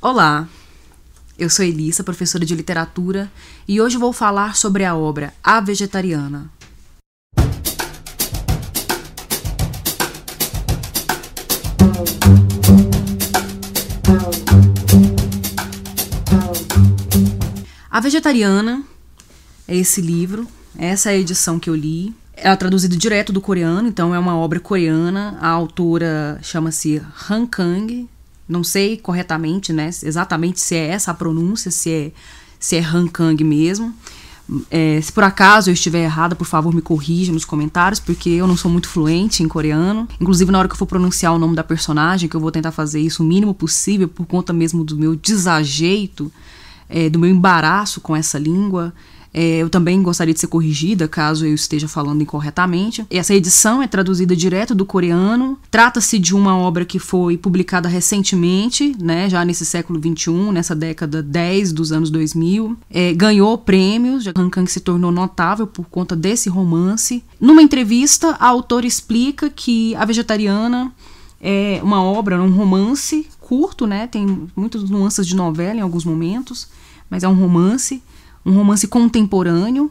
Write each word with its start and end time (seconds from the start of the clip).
Olá, 0.00 0.48
eu 1.36 1.50
sou 1.50 1.64
Elissa, 1.64 2.04
professora 2.04 2.46
de 2.46 2.54
literatura, 2.54 3.28
e 3.66 3.80
hoje 3.80 3.96
vou 3.96 4.12
falar 4.12 4.54
sobre 4.54 4.84
a 4.84 4.94
obra 4.94 5.34
A 5.42 5.60
Vegetariana. 5.60 6.48
A 17.90 17.98
Vegetariana 17.98 18.84
é 19.66 19.76
esse 19.76 20.00
livro, 20.00 20.46
essa 20.78 21.10
é 21.10 21.14
a 21.14 21.18
edição 21.18 21.58
que 21.58 21.68
eu 21.68 21.74
li. 21.74 22.14
Ela 22.36 22.54
é 22.54 22.56
traduzida 22.56 22.96
direto 22.96 23.32
do 23.32 23.40
coreano, 23.40 23.88
então 23.88 24.14
é 24.14 24.18
uma 24.20 24.36
obra 24.36 24.60
coreana. 24.60 25.36
A 25.40 25.48
autora 25.48 26.38
chama-se 26.40 27.02
Han 27.28 27.46
Kang, 27.46 28.08
não 28.48 28.64
sei 28.64 28.96
corretamente, 28.96 29.72
né, 29.72 29.90
exatamente 30.02 30.60
se 30.60 30.74
é 30.74 30.88
essa 30.88 31.10
a 31.10 31.14
pronúncia, 31.14 31.70
se 31.70 31.90
é, 31.90 32.12
se 32.58 32.76
é 32.76 32.80
Han 32.80 33.06
Kang 33.06 33.42
mesmo. 33.44 33.94
É, 34.70 34.98
se 35.02 35.12
por 35.12 35.22
acaso 35.22 35.68
eu 35.68 35.74
estiver 35.74 36.04
errada, 36.04 36.34
por 36.34 36.46
favor 36.46 36.74
me 36.74 36.80
corrija 36.80 37.30
nos 37.30 37.44
comentários, 37.44 38.00
porque 38.00 38.30
eu 38.30 38.46
não 38.46 38.56
sou 38.56 38.70
muito 38.70 38.88
fluente 38.88 39.42
em 39.42 39.48
coreano. 39.48 40.08
Inclusive, 40.18 40.50
na 40.50 40.58
hora 40.58 40.68
que 40.68 40.72
eu 40.72 40.78
for 40.78 40.86
pronunciar 40.86 41.34
o 41.34 41.38
nome 41.38 41.54
da 41.54 41.62
personagem, 41.62 42.28
que 42.28 42.34
eu 42.34 42.40
vou 42.40 42.50
tentar 42.50 42.72
fazer 42.72 43.00
isso 43.00 43.22
o 43.22 43.26
mínimo 43.26 43.52
possível, 43.52 44.08
por 44.08 44.26
conta 44.26 44.52
mesmo 44.52 44.82
do 44.84 44.96
meu 44.96 45.14
desajeito, 45.14 46.32
é, 46.88 47.10
do 47.10 47.18
meu 47.18 47.28
embaraço 47.28 48.00
com 48.00 48.16
essa 48.16 48.38
língua. 48.38 48.94
É, 49.40 49.58
eu 49.58 49.70
também 49.70 50.02
gostaria 50.02 50.34
de 50.34 50.40
ser 50.40 50.48
corrigida 50.48 51.06
caso 51.06 51.46
eu 51.46 51.54
esteja 51.54 51.86
falando 51.86 52.20
incorretamente. 52.20 53.06
Essa 53.08 53.32
edição 53.32 53.80
é 53.80 53.86
traduzida 53.86 54.34
direto 54.34 54.74
do 54.74 54.84
coreano. 54.84 55.56
Trata-se 55.70 56.18
de 56.18 56.34
uma 56.34 56.58
obra 56.58 56.84
que 56.84 56.98
foi 56.98 57.36
publicada 57.36 57.88
recentemente, 57.88 58.96
né, 59.00 59.30
já 59.30 59.44
nesse 59.44 59.64
século 59.64 60.00
XXI, 60.00 60.50
nessa 60.50 60.74
década 60.74 61.22
10 61.22 61.72
dos 61.72 61.92
anos 61.92 62.10
2000. 62.10 62.76
É, 62.90 63.12
ganhou 63.12 63.56
prêmios, 63.56 64.26
Han 64.26 64.50
Kang 64.50 64.68
se 64.68 64.80
tornou 64.80 65.12
notável 65.12 65.68
por 65.68 65.86
conta 65.86 66.16
desse 66.16 66.48
romance. 66.48 67.22
Numa 67.40 67.62
entrevista, 67.62 68.36
a 68.40 68.48
autora 68.48 68.88
explica 68.88 69.48
que 69.48 69.94
A 69.94 70.04
Vegetariana 70.04 70.92
é 71.40 71.78
uma 71.84 72.02
obra, 72.02 72.42
um 72.42 72.50
romance 72.50 73.24
curto, 73.38 73.86
né, 73.86 74.08
tem 74.08 74.48
muitas 74.56 74.90
nuances 74.90 75.24
de 75.24 75.36
novela 75.36 75.78
em 75.78 75.82
alguns 75.82 76.04
momentos, 76.04 76.66
mas 77.08 77.22
é 77.22 77.28
um 77.28 77.34
romance 77.34 78.02
um 78.44 78.52
romance 78.52 78.86
contemporâneo 78.86 79.90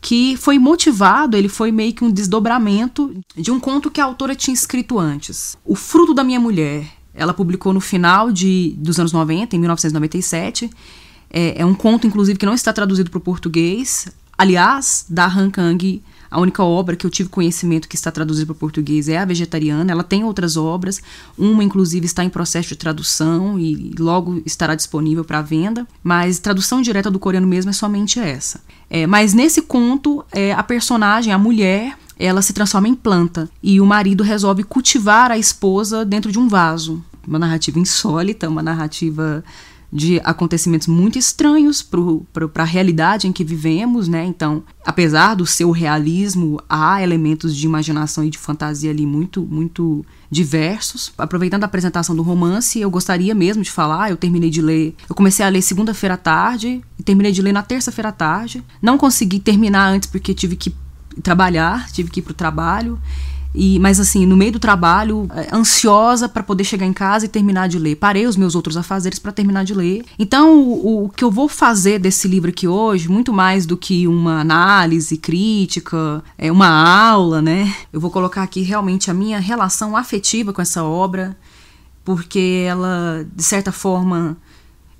que 0.00 0.36
foi 0.36 0.58
motivado, 0.58 1.34
ele 1.34 1.48
foi 1.48 1.72
meio 1.72 1.94
que 1.94 2.04
um 2.04 2.10
desdobramento 2.10 3.16
de 3.34 3.50
um 3.50 3.58
conto 3.58 3.90
que 3.90 4.02
a 4.02 4.04
autora 4.04 4.34
tinha 4.34 4.52
escrito 4.52 4.98
antes. 4.98 5.56
O 5.64 5.74
Fruto 5.74 6.12
da 6.12 6.22
Minha 6.22 6.38
Mulher, 6.38 6.86
ela 7.14 7.32
publicou 7.32 7.72
no 7.72 7.80
final 7.80 8.30
de, 8.30 8.74
dos 8.76 9.00
anos 9.00 9.12
90, 9.12 9.56
em 9.56 9.58
1997. 9.58 10.68
É, 11.30 11.62
é 11.62 11.64
um 11.64 11.74
conto, 11.74 12.06
inclusive, 12.06 12.38
que 12.38 12.44
não 12.44 12.52
está 12.52 12.70
traduzido 12.70 13.10
para 13.10 13.16
o 13.16 13.20
português. 13.20 14.06
Aliás, 14.36 15.06
da 15.08 15.26
Han 15.26 15.50
Kang 15.50 16.02
a 16.30 16.40
única 16.40 16.62
obra 16.62 16.96
que 16.96 17.06
eu 17.06 17.10
tive 17.10 17.28
conhecimento 17.28 17.88
que 17.88 17.96
está 17.96 18.10
traduzida 18.10 18.46
para 18.46 18.54
português 18.54 19.08
é 19.08 19.18
A 19.18 19.24
Vegetariana. 19.24 19.90
Ela 19.90 20.02
tem 20.02 20.24
outras 20.24 20.56
obras, 20.56 21.02
uma 21.36 21.62
inclusive 21.62 22.06
está 22.06 22.24
em 22.24 22.28
processo 22.28 22.70
de 22.70 22.76
tradução 22.76 23.58
e 23.58 23.94
logo 23.98 24.42
estará 24.44 24.74
disponível 24.74 25.24
para 25.24 25.42
venda, 25.42 25.86
mas 26.02 26.38
tradução 26.38 26.82
direta 26.82 27.10
do 27.10 27.18
coreano 27.18 27.46
mesmo 27.46 27.70
é 27.70 27.72
somente 27.72 28.18
essa. 28.18 28.60
É, 28.88 29.06
mas 29.06 29.34
nesse 29.34 29.62
conto, 29.62 30.24
é, 30.32 30.52
a 30.52 30.62
personagem, 30.62 31.32
a 31.32 31.38
mulher, 31.38 31.96
ela 32.18 32.42
se 32.42 32.52
transforma 32.52 32.88
em 32.88 32.94
planta 32.94 33.48
e 33.62 33.80
o 33.80 33.86
marido 33.86 34.22
resolve 34.22 34.62
cultivar 34.62 35.30
a 35.30 35.38
esposa 35.38 36.04
dentro 36.04 36.30
de 36.30 36.38
um 36.38 36.48
vaso. 36.48 37.02
Uma 37.26 37.38
narrativa 37.38 37.78
insólita, 37.78 38.48
uma 38.48 38.62
narrativa 38.62 39.42
de 39.94 40.20
acontecimentos 40.24 40.88
muito 40.88 41.16
estranhos 41.16 41.80
para 41.80 42.64
a 42.64 42.66
realidade 42.66 43.28
em 43.28 43.32
que 43.32 43.44
vivemos, 43.44 44.08
né? 44.08 44.24
Então, 44.24 44.64
apesar 44.84 45.36
do 45.36 45.46
seu 45.46 45.70
realismo, 45.70 46.60
há 46.68 47.00
elementos 47.00 47.56
de 47.56 47.64
imaginação 47.64 48.24
e 48.24 48.30
de 48.30 48.36
fantasia 48.36 48.90
ali 48.90 49.06
muito, 49.06 49.42
muito 49.42 50.04
diversos. 50.28 51.12
Aproveitando 51.16 51.62
a 51.62 51.66
apresentação 51.66 52.16
do 52.16 52.24
romance, 52.24 52.80
eu 52.80 52.90
gostaria 52.90 53.36
mesmo 53.36 53.62
de 53.62 53.70
falar, 53.70 54.10
eu 54.10 54.16
terminei 54.16 54.50
de 54.50 54.60
ler, 54.60 54.96
eu 55.08 55.14
comecei 55.14 55.46
a 55.46 55.48
ler 55.48 55.62
segunda-feira 55.62 56.14
à 56.14 56.18
tarde 56.18 56.82
e 56.98 57.02
terminei 57.04 57.30
de 57.30 57.40
ler 57.40 57.52
na 57.52 57.62
terça-feira 57.62 58.08
à 58.08 58.12
tarde. 58.12 58.64
Não 58.82 58.98
consegui 58.98 59.38
terminar 59.38 59.86
antes 59.86 60.08
porque 60.08 60.34
tive 60.34 60.56
que 60.56 60.74
trabalhar, 61.22 61.88
tive 61.92 62.10
que 62.10 62.18
ir 62.18 62.22
para 62.24 62.32
o 62.32 62.34
trabalho. 62.34 63.00
E, 63.54 63.78
mas 63.78 64.00
assim, 64.00 64.26
no 64.26 64.36
meio 64.36 64.52
do 64.52 64.58
trabalho, 64.58 65.28
é, 65.32 65.54
ansiosa 65.54 66.28
para 66.28 66.42
poder 66.42 66.64
chegar 66.64 66.86
em 66.86 66.92
casa 66.92 67.26
e 67.26 67.28
terminar 67.28 67.68
de 67.68 67.78
ler. 67.78 67.94
Parei 67.94 68.26
os 68.26 68.36
meus 68.36 68.54
outros 68.56 68.76
afazeres 68.76 69.18
para 69.18 69.30
terminar 69.30 69.64
de 69.64 69.72
ler. 69.72 70.04
Então, 70.18 70.58
o, 70.58 71.04
o, 71.04 71.08
que 71.08 71.22
eu 71.22 71.30
vou 71.30 71.48
fazer 71.48 72.00
desse 72.00 72.26
livro 72.26 72.50
aqui 72.50 72.66
hoje, 72.66 73.08
muito 73.08 73.32
mais 73.32 73.64
do 73.64 73.76
que 73.76 74.08
uma 74.08 74.40
análise 74.40 75.16
crítica, 75.16 76.22
é 76.36 76.50
uma 76.50 76.68
aula, 76.68 77.40
né? 77.40 77.72
Eu 77.92 78.00
vou 78.00 78.10
colocar 78.10 78.42
aqui 78.42 78.62
realmente 78.62 79.10
a 79.10 79.14
minha 79.14 79.38
relação 79.38 79.96
afetiva 79.96 80.52
com 80.52 80.60
essa 80.60 80.82
obra, 80.82 81.36
porque 82.04 82.64
ela, 82.66 83.24
de 83.34 83.42
certa 83.42 83.70
forma, 83.70 84.36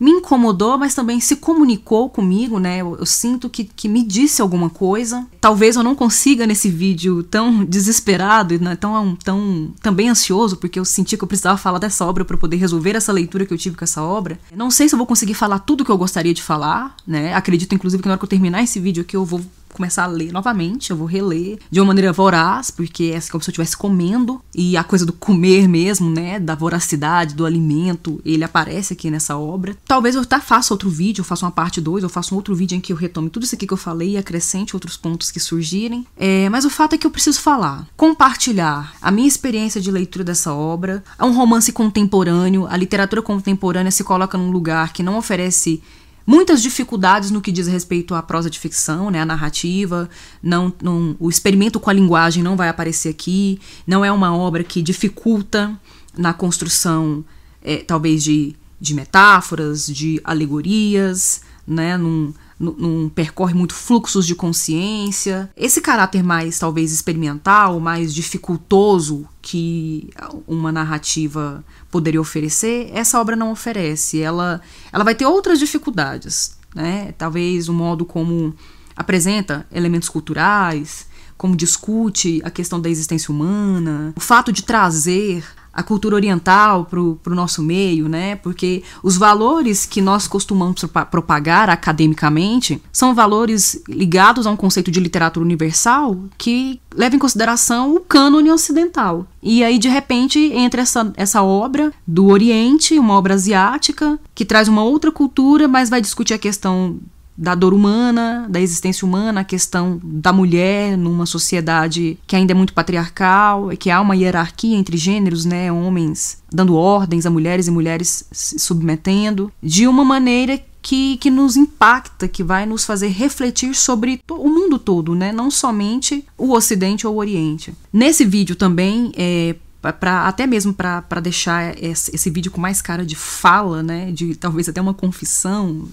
me 0.04 0.10
incomodou, 0.10 0.76
mas 0.76 0.94
também 0.94 1.18
se 1.18 1.36
comunicou 1.36 2.10
comigo, 2.10 2.58
né? 2.58 2.82
Eu, 2.82 2.94
eu, 2.98 3.06
sinto 3.06 3.48
que, 3.48 3.64
que 3.64 3.88
me 3.88 4.02
disse 4.02 4.42
alguma 4.42 4.68
coisa. 4.68 5.26
Talvez 5.40 5.76
eu 5.76 5.82
não 5.82 5.94
consiga 5.94 6.46
nesse 6.46 6.68
vídeo 6.68 7.22
tão 7.22 7.64
desesperado 7.64 8.52
e 8.52 8.58
né, 8.58 8.76
tão, 8.76 9.16
tão 9.24 9.72
também 9.80 10.10
ansioso, 10.10 10.58
porque 10.58 10.78
eu 10.78 10.84
senti 10.84 11.16
que 11.16 11.24
eu 11.24 11.28
precisava 11.28 11.56
falar 11.56 11.78
dessa 11.78 12.04
obra 12.04 12.22
para 12.22 12.36
poder 12.36 12.56
resolver 12.56 12.94
essa 12.94 13.10
leitura 13.12 13.46
que 13.46 13.54
eu 13.54 13.56
tive 13.56 13.78
com 13.78 13.84
essa 13.84 14.02
obra. 14.02 14.38
Não 14.54 14.70
sei 14.70 14.90
se 14.90 14.94
eu 14.94 14.98
vou 14.98 15.06
conseguir 15.06 15.32
falar 15.32 15.60
tudo 15.60 15.86
que 15.86 15.90
eu 15.90 15.96
gostaria 15.96 16.34
de 16.34 16.42
falar, 16.42 16.94
né? 17.06 17.32
Acredito, 17.32 17.74
inclusive, 17.74 18.02
que 18.02 18.06
na 18.06 18.12
hora 18.12 18.18
que 18.18 18.24
eu 18.24 18.28
terminar 18.28 18.62
esse 18.62 18.78
vídeo 18.78 19.00
aqui 19.00 19.16
eu 19.16 19.24
vou 19.24 19.40
começar 19.74 20.04
a 20.04 20.06
ler 20.06 20.32
novamente, 20.32 20.90
eu 20.90 20.96
vou 20.96 21.06
reler 21.06 21.58
de 21.70 21.80
uma 21.80 21.86
maneira 21.86 22.12
voraz, 22.12 22.70
porque 22.70 23.12
é 23.14 23.20
como 23.30 23.42
se 23.42 23.50
eu 23.50 23.52
estivesse 23.52 23.76
comendo, 23.76 24.40
e 24.54 24.76
a 24.76 24.84
coisa 24.84 25.04
do 25.04 25.12
comer 25.12 25.68
mesmo, 25.68 26.08
né, 26.08 26.38
da 26.38 26.54
voracidade, 26.54 27.34
do 27.34 27.44
alimento, 27.44 28.20
ele 28.24 28.44
aparece 28.44 28.92
aqui 28.92 29.10
nessa 29.10 29.36
obra. 29.36 29.76
Talvez 29.86 30.14
eu 30.14 30.22
até 30.22 30.40
faça 30.40 30.72
outro 30.72 30.88
vídeo, 30.88 31.20
eu 31.20 31.24
faça 31.24 31.44
uma 31.44 31.52
parte 31.52 31.80
2, 31.80 32.04
eu 32.04 32.08
faça 32.08 32.34
um 32.34 32.36
outro 32.36 32.54
vídeo 32.54 32.76
em 32.76 32.80
que 32.80 32.92
eu 32.92 32.96
retome 32.96 33.28
tudo 33.28 33.42
isso 33.42 33.54
aqui 33.54 33.66
que 33.66 33.72
eu 33.72 33.78
falei 33.78 34.10
e 34.10 34.16
acrescente 34.16 34.76
outros 34.76 34.96
pontos 34.96 35.30
que 35.30 35.40
surgirem. 35.40 36.06
É, 36.16 36.48
mas 36.48 36.64
o 36.64 36.70
fato 36.70 36.94
é 36.94 36.98
que 36.98 37.06
eu 37.06 37.10
preciso 37.10 37.40
falar, 37.40 37.86
compartilhar 37.96 38.94
a 39.02 39.10
minha 39.10 39.28
experiência 39.28 39.80
de 39.80 39.90
leitura 39.90 40.24
dessa 40.24 40.54
obra. 40.54 41.02
É 41.18 41.24
um 41.24 41.34
romance 41.34 41.72
contemporâneo, 41.72 42.66
a 42.68 42.76
literatura 42.76 43.20
contemporânea 43.22 43.90
se 43.90 44.04
coloca 44.04 44.38
num 44.38 44.50
lugar 44.50 44.92
que 44.92 45.02
não 45.02 45.16
oferece 45.18 45.82
muitas 46.26 46.62
dificuldades 46.62 47.30
no 47.30 47.40
que 47.40 47.52
diz 47.52 47.66
respeito 47.66 48.14
à 48.14 48.22
prosa 48.22 48.48
de 48.48 48.58
ficção, 48.58 49.10
né, 49.10 49.20
a 49.20 49.26
narrativa, 49.26 50.08
não, 50.42 50.72
não, 50.82 51.16
o 51.18 51.28
experimento 51.28 51.78
com 51.78 51.90
a 51.90 51.92
linguagem 51.92 52.42
não 52.42 52.56
vai 52.56 52.68
aparecer 52.68 53.10
aqui, 53.10 53.60
não 53.86 54.04
é 54.04 54.10
uma 54.10 54.34
obra 54.36 54.64
que 54.64 54.82
dificulta 54.82 55.78
na 56.16 56.32
construção, 56.32 57.24
é, 57.62 57.78
talvez, 57.78 58.22
de, 58.22 58.54
de 58.80 58.94
metáforas, 58.94 59.86
de 59.86 60.20
alegorias, 60.24 61.42
né, 61.66 61.96
num, 61.96 62.32
não 62.58 63.08
percorre 63.08 63.54
muito 63.54 63.74
fluxos 63.74 64.26
de 64.26 64.34
consciência. 64.34 65.50
Esse 65.56 65.80
caráter 65.80 66.22
mais, 66.22 66.58
talvez, 66.58 66.92
experimental, 66.92 67.80
mais 67.80 68.14
dificultoso 68.14 69.26
que 69.42 70.10
uma 70.46 70.70
narrativa 70.70 71.64
poderia 71.90 72.20
oferecer, 72.20 72.90
essa 72.92 73.20
obra 73.20 73.36
não 73.36 73.50
oferece. 73.50 74.20
Ela, 74.20 74.60
ela 74.92 75.04
vai 75.04 75.14
ter 75.14 75.26
outras 75.26 75.58
dificuldades, 75.58 76.56
né? 76.74 77.12
Talvez 77.18 77.68
o 77.68 77.72
modo 77.72 78.04
como 78.04 78.54
apresenta 78.96 79.66
elementos 79.72 80.08
culturais, 80.08 81.06
como 81.36 81.56
discute 81.56 82.40
a 82.44 82.50
questão 82.50 82.80
da 82.80 82.88
existência 82.88 83.32
humana, 83.32 84.12
o 84.16 84.20
fato 84.20 84.52
de 84.52 84.62
trazer 84.62 85.44
a 85.74 85.82
cultura 85.82 86.14
oriental 86.14 86.84
para 86.84 87.00
o 87.00 87.34
nosso 87.34 87.62
meio, 87.62 88.08
né? 88.08 88.36
Porque 88.36 88.82
os 89.02 89.16
valores 89.16 89.84
que 89.84 90.00
nós 90.00 90.28
costumamos 90.28 90.84
propagar 91.10 91.68
academicamente 91.68 92.80
são 92.92 93.14
valores 93.14 93.82
ligados 93.88 94.46
a 94.46 94.50
um 94.50 94.56
conceito 94.56 94.90
de 94.90 95.00
literatura 95.00 95.44
universal 95.44 96.16
que 96.38 96.80
leva 96.94 97.16
em 97.16 97.18
consideração 97.18 97.94
o 97.94 98.00
cânone 98.00 98.50
ocidental. 98.50 99.26
E 99.42 99.64
aí, 99.64 99.78
de 99.78 99.88
repente, 99.88 100.38
entra 100.38 100.82
essa, 100.82 101.12
essa 101.16 101.42
obra 101.42 101.92
do 102.06 102.26
Oriente, 102.26 102.98
uma 102.98 103.14
obra 103.14 103.34
asiática, 103.34 104.18
que 104.34 104.44
traz 104.44 104.68
uma 104.68 104.82
outra 104.82 105.10
cultura, 105.10 105.66
mas 105.66 105.90
vai 105.90 106.00
discutir 106.00 106.34
a 106.34 106.38
questão 106.38 106.98
da 107.36 107.54
dor 107.54 107.74
humana, 107.74 108.46
da 108.48 108.60
existência 108.60 109.06
humana, 109.06 109.40
a 109.40 109.44
questão 109.44 110.00
da 110.02 110.32
mulher 110.32 110.96
numa 110.96 111.26
sociedade 111.26 112.18
que 112.26 112.36
ainda 112.36 112.52
é 112.52 112.54
muito 112.54 112.72
patriarcal, 112.72 113.72
e 113.72 113.76
que 113.76 113.90
há 113.90 114.00
uma 114.00 114.16
hierarquia 114.16 114.76
entre 114.76 114.96
gêneros, 114.96 115.44
né, 115.44 115.72
homens 115.72 116.42
dando 116.52 116.76
ordens 116.76 117.26
a 117.26 117.30
mulheres 117.30 117.66
e 117.66 117.70
mulheres 117.70 118.26
se 118.30 118.58
submetendo, 118.60 119.52
de 119.60 119.88
uma 119.88 120.04
maneira 120.04 120.60
que, 120.84 121.16
que 121.16 121.30
nos 121.30 121.56
impacta, 121.56 122.28
que 122.28 122.44
vai 122.44 122.66
nos 122.66 122.84
fazer 122.84 123.08
refletir 123.08 123.74
sobre 123.74 124.20
o 124.30 124.48
mundo 124.48 124.78
todo, 124.78 125.14
né? 125.14 125.32
não 125.32 125.50
somente 125.50 126.24
o 126.36 126.52
Ocidente 126.52 127.06
ou 127.06 127.14
o 127.14 127.18
Oriente. 127.18 127.74
Nesse 127.90 128.22
vídeo 128.22 128.54
também, 128.54 129.10
é, 129.16 129.56
para 129.92 130.26
até 130.26 130.46
mesmo 130.46 130.72
para 130.72 131.20
deixar 131.22 131.76
esse, 131.82 132.14
esse, 132.14 132.30
vídeo 132.30 132.50
com 132.50 132.60
mais 132.60 132.80
cara 132.80 133.04
de 133.04 133.16
fala, 133.16 133.82
né, 133.82 134.10
de 134.12 134.34
talvez 134.34 134.68
até 134.68 134.80
uma 134.80 134.94
confissão. 134.94 135.88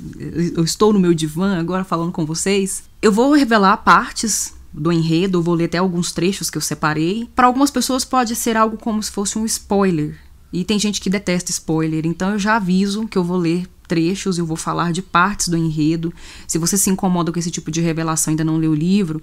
Eu 0.55 0.63
estou 0.63 0.93
no 0.93 0.99
meu 0.99 1.13
divã 1.13 1.59
agora 1.59 1.83
falando 1.83 2.11
com 2.11 2.25
vocês. 2.25 2.83
Eu 3.01 3.11
vou 3.11 3.33
revelar 3.33 3.77
partes 3.77 4.53
do 4.73 4.91
enredo, 4.91 5.41
vou 5.41 5.55
ler 5.55 5.65
até 5.65 5.77
alguns 5.77 6.11
trechos 6.11 6.49
que 6.49 6.57
eu 6.57 6.61
separei. 6.61 7.29
Para 7.35 7.47
algumas 7.47 7.71
pessoas 7.71 8.05
pode 8.05 8.35
ser 8.35 8.55
algo 8.55 8.77
como 8.77 9.01
se 9.03 9.11
fosse 9.11 9.37
um 9.37 9.45
spoiler. 9.45 10.17
E 10.53 10.63
tem 10.63 10.77
gente 10.77 10.99
que 10.99 11.09
detesta 11.09 11.51
spoiler, 11.51 12.05
então 12.05 12.31
eu 12.31 12.39
já 12.39 12.57
aviso 12.57 13.07
que 13.07 13.17
eu 13.17 13.23
vou 13.23 13.37
ler 13.37 13.67
trechos, 13.87 14.37
eu 14.37 14.45
vou 14.45 14.57
falar 14.57 14.91
de 14.93 15.01
partes 15.01 15.49
do 15.49 15.57
enredo. 15.57 16.13
Se 16.47 16.57
você 16.57 16.77
se 16.77 16.89
incomoda 16.89 17.31
com 17.31 17.39
esse 17.39 17.51
tipo 17.51 17.69
de 17.69 17.81
revelação 17.81 18.31
e 18.31 18.33
ainda 18.33 18.43
não 18.43 18.57
leu 18.57 18.71
o 18.71 18.75
livro, 18.75 19.21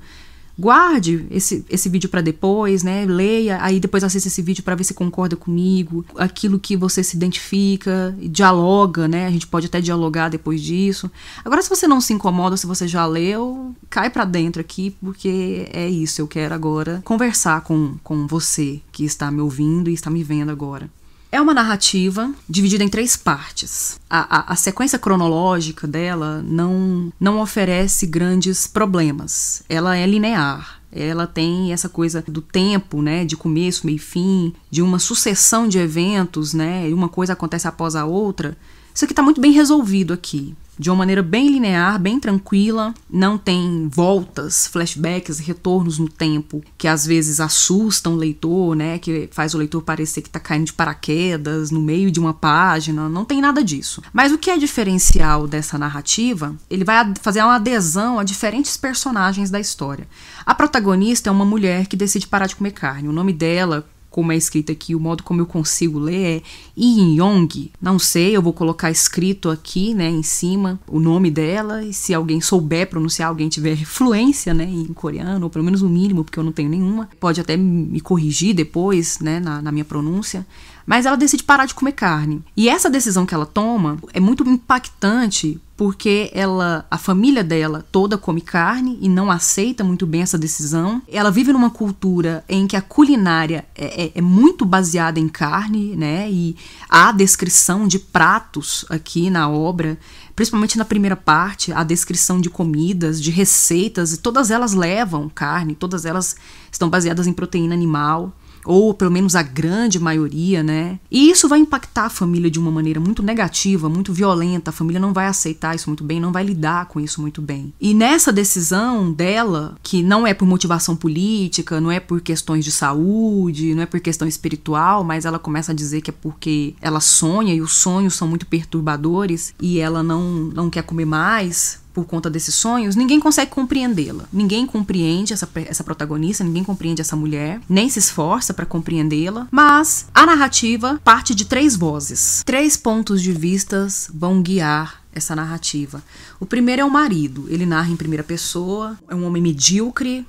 guarde 0.59 1.27
esse, 1.31 1.65
esse 1.71 1.89
vídeo 1.89 2.09
para 2.09 2.21
depois, 2.21 2.83
né? 2.83 3.07
Leia, 3.07 3.59
aí 3.63 3.79
depois 3.79 4.03
assista 4.03 4.29
esse 4.29 4.43
vídeo 4.43 4.65
para 4.65 4.75
ver 4.75 4.85
se 4.85 4.93
concorda 4.93 5.37
comigo, 5.37 6.05
aquilo 6.17 6.59
que 6.59 6.77
você 6.77 7.03
se 7.05 7.17
identifica, 7.17 8.17
dialoga, 8.21 9.07
né? 9.07 9.27
A 9.27 9.31
gente 9.31 9.47
pode 9.47 9.67
até 9.67 9.81
dialogar 9.81 10.29
depois 10.29 10.61
disso. 10.61 11.11
Agora, 11.45 11.63
se 11.63 11.69
você 11.69 11.87
não 11.87 12.01
se 12.01 12.13
incomoda, 12.13 12.57
se 12.57 12.67
você 12.67 12.89
já 12.89 13.07
leu, 13.07 13.75
cai 13.89 14.11
para 14.11 14.25
dentro 14.25 14.61
aqui, 14.61 14.95
porque 15.01 15.69
é 15.73 15.89
isso. 15.89 16.21
Eu 16.21 16.27
quero 16.27 16.55
agora 16.55 17.01
conversar 17.05 17.61
com, 17.61 17.95
com 18.03 18.27
você 18.27 18.81
que 18.91 19.05
está 19.05 19.31
me 19.31 19.41
ouvindo 19.41 19.89
e 19.89 19.95
está 19.95 20.11
me 20.11 20.25
vendo 20.25 20.51
agora. 20.51 20.91
É 21.31 21.41
uma 21.41 21.53
narrativa 21.53 22.33
dividida 22.49 22.83
em 22.83 22.89
três 22.89 23.17
partes. 23.17 24.01
A, 24.09 24.39
a, 24.39 24.53
a, 24.53 24.57
sequência 24.57 24.99
cronológica 24.99 25.87
dela 25.87 26.43
não, 26.43 27.13
não 27.21 27.41
oferece 27.41 28.07
grandes 28.07 28.67
problemas. 28.67 29.63
Ela 29.69 29.97
é 29.97 30.07
linear. 30.07 30.81
Ela 30.91 31.27
tem 31.27 31.71
essa 31.71 31.87
coisa 31.87 32.25
do 32.27 32.41
tempo, 32.41 33.03
né, 33.03 33.27
de 33.27 33.37
começo, 33.37 33.85
meio 33.85 33.97
e 33.97 33.99
fim, 33.99 34.55
de 34.71 34.81
uma 34.81 34.99
sucessão 34.99 35.69
de 35.69 35.79
eventos, 35.79 36.55
né, 36.55 36.89
uma 36.95 37.11
coisa 37.11 37.35
acontece 37.35 37.69
após 37.69 37.95
a 37.95 38.07
outra. 38.07 38.57
Isso 38.95 39.05
aqui 39.05 39.13
está 39.13 39.23
muito 39.23 39.39
bem 39.39 39.53
resolvido 39.53 40.15
aqui 40.15 40.57
de 40.79 40.91
uma 40.91 40.97
maneira 40.97 41.23
bem 41.23 41.49
linear, 41.49 41.99
bem 41.99 42.21
tranquila, 42.21 42.95
não 43.11 43.37
tem 43.37 43.89
voltas, 43.89 44.67
flashbacks, 44.67 45.39
retornos 45.39 45.99
no 45.99 46.09
tempo 46.09 46.63
que 46.77 46.87
às 46.87 47.05
vezes 47.05 47.41
assustam 47.41 48.15
o 48.15 48.17
leitor, 48.17 48.77
né, 48.77 48.99
que 48.99 49.29
faz 49.33 49.55
o 49.55 49.59
leitor 49.59 49.83
parecer 49.83 50.23
que 50.23 50.29
está 50.29 50.39
caindo 50.39 50.67
de 50.67 50.73
paraquedas 50.73 51.71
no 51.71 51.81
meio 51.81 52.11
de 52.11 52.21
uma 52.21 52.35
página, 52.35 53.09
não 53.09 53.25
tem 53.25 53.41
nada 53.41 53.63
disso. 53.63 54.03
Mas 54.13 54.33
o 54.33 54.39
que 54.39 54.51
é 54.51 54.57
diferencial 54.57 55.47
dessa 55.47 55.77
narrativa, 55.77 56.55
ele 56.71 56.85
vai 56.85 57.13
fazer 57.21 57.43
uma 57.43 57.57
adesão 57.57 58.19
a 58.19 58.25
diferentes 58.25 58.77
personagens 58.77 59.51
da 59.51 59.59
história. 59.59 60.07
A 60.47 60.55
protagonista 60.55 61.29
é 61.29 61.33
uma 61.33 61.45
mulher 61.45 61.87
que 61.87 61.97
decide 61.97 62.27
parar 62.27 62.47
de 62.47 62.57
comer 62.57 62.73
carne. 62.73 63.09
O 63.09 63.13
nome 63.13 63.33
dela, 63.33 63.87
como 64.11 64.33
é 64.33 64.37
escrito 64.37 64.73
aqui, 64.73 64.95
o 64.95 65.01
modo 65.01 65.23
como 65.23 65.41
eu 65.41 65.47
consigo 65.47 65.99
ler 65.99 66.39
é 66.39 66.43
Yin 66.77 67.21
Yong. 67.21 67.71
Não 67.81 67.99
sei, 67.99 68.37
eu 68.37 68.43
vou 68.43 68.53
colocar 68.53 68.91
escrito 68.91 69.51
aqui, 69.51 69.95
né, 69.95 70.09
em 70.09 70.23
cima, 70.23 70.81
o 70.89 70.99
nome 70.99 71.31
dela, 71.31 71.85
e 71.85 71.93
se 71.93 72.15
alguém 72.15 72.41
souber 72.41 72.89
pronunciar, 72.89 73.29
alguém 73.29 73.49
tiver 73.49 73.77
fluência, 73.85 74.55
né, 74.55 74.65
em 74.65 74.93
coreano, 74.93 75.45
ou 75.45 75.51
pelo 75.51 75.65
menos 75.65 75.83
o 75.83 75.89
mínimo, 75.89 76.25
porque 76.25 76.39
eu 76.39 76.45
não 76.45 76.53
tenho 76.53 76.71
nenhuma, 76.71 77.09
pode 77.21 77.41
até 77.41 77.57
me 77.57 78.01
corrigir 78.01 78.55
depois, 78.55 79.19
né, 79.21 79.41
na, 79.41 79.61
na 79.61 79.71
minha 79.71 79.85
pronúncia 79.85 80.47
mas 80.89 81.05
ela 81.05 81.19
decide 81.19 81.43
parar 81.43 81.67
de 81.67 81.75
comer 81.75 81.93
carne. 81.93 82.43
E 82.57 82.67
essa 82.67 82.89
decisão 82.89 83.27
que 83.27 83.35
ela 83.35 83.45
toma 83.45 83.99
é 84.15 84.19
muito 84.19 84.43
impactante 84.49 85.61
porque 85.77 86.31
ela, 86.33 86.87
a 86.91 86.97
família 86.97 87.45
dela 87.45 87.87
toda 87.93 88.17
come 88.17 88.41
carne 88.41 88.99
e 89.03 89.07
não 89.07 89.31
aceita 89.31 89.85
muito 89.85 90.07
bem 90.07 90.23
essa 90.23 90.39
decisão. 90.39 91.03
Ela 91.07 91.31
vive 91.31 91.53
numa 91.53 91.69
cultura 91.69 92.43
em 92.49 92.67
que 92.67 92.75
a 92.75 92.81
culinária 92.81 93.67
é, 93.77 94.05
é, 94.05 94.13
é 94.15 94.21
muito 94.23 94.65
baseada 94.65 95.21
em 95.21 95.29
carne, 95.29 95.95
né? 95.95 96.29
E 96.31 96.57
há 96.89 97.13
descrição 97.13 97.87
de 97.87 97.99
pratos 97.99 98.87
aqui 98.89 99.29
na 99.29 99.47
obra, 99.47 99.99
principalmente 100.35 100.79
na 100.79 100.87
primeira 100.87 101.15
parte, 101.15 101.71
a 101.71 101.85
descrição 101.85 102.41
de 102.41 102.49
comidas, 102.49 103.21
de 103.21 103.31
receitas, 103.31 104.15
e 104.15 104.17
todas 104.17 104.51
elas 104.51 104.73
levam 104.73 105.29
carne, 105.29 105.75
todas 105.75 106.07
elas 106.07 106.35
estão 106.73 106.89
baseadas 106.89 107.27
em 107.27 107.33
proteína 107.35 107.75
animal 107.75 108.33
ou 108.69 108.93
pelo 108.93 109.11
menos 109.11 109.35
a 109.35 109.43
grande 109.43 109.99
maioria, 109.99 110.63
né? 110.63 111.01
E 111.11 111.31
isso 111.31 111.49
vai 111.49 111.59
impactar 111.59 112.05
a 112.05 112.11
família 112.11 112.51
de 112.51 112.59
uma 112.59 112.71
maneira 112.71 113.01
muito 113.01 113.23
negativa, 113.23 113.89
muito 113.89 114.13
violenta. 114.13 114.69
A 114.69 114.73
família 114.75 115.01
não 115.01 115.15
vai 115.15 115.27
aceitar 115.27 115.75
isso 115.75 115.89
muito 115.89 116.05
bem, 116.05 116.21
não 116.21 116.31
vai 116.31 116.45
lidar 116.45 116.85
com 116.85 117.01
isso 117.01 117.19
muito 117.23 117.41
bem. 117.41 117.73
E 117.81 117.95
nessa 117.95 118.31
decisão 118.31 119.11
dela, 119.11 119.75
que 119.83 120.03
não 120.03 120.27
é 120.27 120.35
por 120.35 120.47
motivação 120.47 120.95
política, 120.95 121.81
não 121.81 121.91
é 121.91 121.99
por 121.99 122.21
questões 122.21 122.63
de 122.63 122.71
saúde, 122.71 123.75
não 123.75 123.85
é 123.85 123.87
por 123.87 124.01
questão 124.01 124.29
espiritual, 124.29 125.03
mas 125.03 125.25
ela 125.25 125.39
começa 125.39 125.73
a 125.73 125.75
dizer 125.75 126.03
que 126.03 126.11
é 126.11 126.15
porque 126.21 126.75
ela 126.79 127.01
sonha 127.01 127.55
e 127.55 127.63
os 127.63 127.73
sonhos 127.73 128.17
são 128.17 128.29
muito 128.29 128.45
perturbadores 128.45 129.55
e 129.59 129.79
ela 129.79 130.03
não, 130.03 130.23
não 130.53 130.69
quer 130.69 130.83
comer 130.83 131.07
mais 131.07 131.81
por 131.99 132.07
conta 132.07 132.31
desses 132.31 132.55
sonhos, 132.55 132.95
ninguém 132.95 133.19
consegue 133.19 133.51
compreendê-la. 133.51 134.25
Ninguém 134.33 134.65
compreende 134.65 135.33
essa, 135.33 135.49
essa 135.67 135.83
protagonista, 135.83 136.45
ninguém 136.45 136.63
compreende 136.63 137.01
essa 137.01 137.17
mulher, 137.17 137.61
nem 137.69 137.89
se 137.89 137.99
esforça 137.99 138.55
para 138.55 138.65
compreendê-la. 138.65 139.49
Mas 139.51 140.07
a 140.15 140.25
narrativa 140.25 141.01
parte 141.03 141.35
de 141.35 141.45
três 141.45 141.75
vozes. 141.75 142.45
Três 142.47 142.77
pontos 142.77 143.21
de 143.21 143.33
vistas 143.33 144.09
vão 144.15 144.41
guiar 144.41 145.03
essa 145.13 145.35
narrativa. 145.35 146.01
O 146.39 146.47
primeiro 146.47 146.83
é 146.83 146.85
o 146.85 146.91
marido. 146.91 147.47
Ele 147.49 147.67
narra 147.67 147.91
em 147.91 147.97
primeira 147.97 148.23
pessoa, 148.23 148.97
é 149.09 149.15
um 149.17 149.27
homem 149.27 149.43
medíocre, 149.43 150.25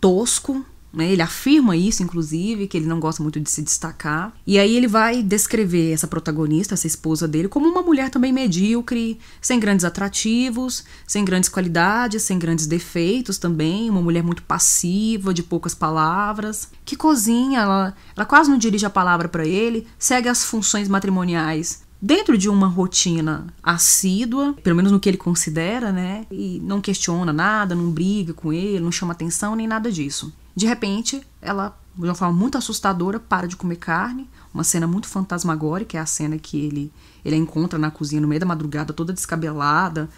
tosco? 0.00 0.64
Ele 0.98 1.22
afirma 1.22 1.76
isso, 1.76 2.02
inclusive, 2.02 2.66
que 2.66 2.76
ele 2.76 2.86
não 2.86 2.98
gosta 2.98 3.22
muito 3.22 3.38
de 3.38 3.48
se 3.48 3.62
destacar. 3.62 4.32
E 4.46 4.58
aí 4.58 4.76
ele 4.76 4.88
vai 4.88 5.22
descrever 5.22 5.92
essa 5.92 6.06
protagonista, 6.06 6.74
essa 6.74 6.86
esposa 6.86 7.28
dele, 7.28 7.48
como 7.48 7.68
uma 7.68 7.82
mulher 7.82 8.10
também 8.10 8.32
medíocre, 8.32 9.18
sem 9.40 9.60
grandes 9.60 9.84
atrativos, 9.84 10.84
sem 11.06 11.24
grandes 11.24 11.48
qualidades, 11.48 12.22
sem 12.22 12.38
grandes 12.38 12.66
defeitos 12.66 13.38
também. 13.38 13.88
Uma 13.88 14.02
mulher 14.02 14.22
muito 14.22 14.42
passiva, 14.42 15.32
de 15.32 15.42
poucas 15.42 15.74
palavras, 15.74 16.68
que 16.84 16.96
cozinha, 16.96 17.60
ela, 17.60 17.94
ela 18.16 18.26
quase 18.26 18.50
não 18.50 18.58
dirige 18.58 18.86
a 18.86 18.90
palavra 18.90 19.28
para 19.28 19.46
ele, 19.46 19.86
segue 19.98 20.28
as 20.28 20.44
funções 20.44 20.88
matrimoniais 20.88 21.82
dentro 22.00 22.38
de 22.38 22.48
uma 22.48 22.66
rotina 22.66 23.46
assídua, 23.62 24.54
pelo 24.62 24.76
menos 24.76 24.90
no 24.90 24.98
que 24.98 25.08
ele 25.08 25.18
considera, 25.18 25.92
né? 25.92 26.24
E 26.30 26.60
não 26.64 26.80
questiona 26.80 27.32
nada, 27.32 27.74
não 27.74 27.90
briga 27.90 28.32
com 28.32 28.52
ele, 28.52 28.80
não 28.80 28.90
chama 28.90 29.12
atenção 29.12 29.54
nem 29.54 29.66
nada 29.66 29.92
disso. 29.92 30.32
De 30.54 30.66
repente, 30.66 31.22
ela, 31.40 31.78
de 31.96 32.04
uma 32.04 32.14
forma 32.14 32.36
muito 32.36 32.58
assustadora, 32.58 33.18
para 33.18 33.46
de 33.46 33.56
comer 33.56 33.76
carne. 33.76 34.28
Uma 34.52 34.64
cena 34.64 34.86
muito 34.86 35.06
fantasmagórica, 35.06 35.96
é 35.96 36.00
a 36.00 36.06
cena 36.06 36.38
que 36.38 36.58
ele, 36.58 36.92
ele 37.24 37.36
a 37.36 37.38
encontra 37.38 37.78
na 37.78 37.90
cozinha 37.90 38.20
no 38.20 38.28
meio 38.28 38.40
da 38.40 38.46
madrugada, 38.46 38.92
toda 38.92 39.12
descabelada, 39.12 40.08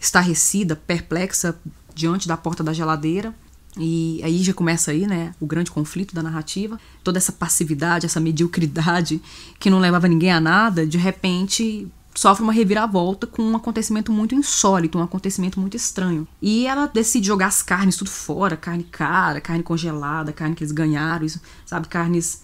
estarrecida, 0.00 0.74
perplexa 0.74 1.56
diante 1.94 2.26
da 2.26 2.36
porta 2.36 2.64
da 2.64 2.72
geladeira. 2.72 3.34
E 3.76 4.20
aí 4.22 4.42
já 4.42 4.52
começa 4.52 4.90
aí, 4.90 5.06
né, 5.06 5.34
o 5.40 5.46
grande 5.46 5.70
conflito 5.70 6.14
da 6.14 6.22
narrativa. 6.22 6.78
Toda 7.02 7.18
essa 7.18 7.32
passividade, 7.32 8.06
essa 8.06 8.20
mediocridade 8.20 9.20
que 9.58 9.70
não 9.70 9.78
levava 9.78 10.08
ninguém 10.08 10.32
a 10.32 10.40
nada, 10.40 10.86
de 10.86 10.98
repente 10.98 11.88
sofre 12.14 12.42
uma 12.42 12.52
reviravolta 12.52 13.26
com 13.26 13.42
um 13.42 13.56
acontecimento 13.56 14.12
muito 14.12 14.34
insólito, 14.34 14.98
um 14.98 15.02
acontecimento 15.02 15.58
muito 15.58 15.76
estranho. 15.76 16.26
E 16.40 16.66
ela 16.66 16.86
decide 16.86 17.26
jogar 17.26 17.46
as 17.46 17.62
carnes 17.62 17.96
tudo 17.96 18.10
fora, 18.10 18.56
carne 18.56 18.84
cara, 18.84 19.40
carne 19.40 19.62
congelada, 19.62 20.32
carne 20.32 20.54
que 20.54 20.62
eles 20.62 20.72
ganharam, 20.72 21.26
sabe, 21.64 21.88
carnes 21.88 22.42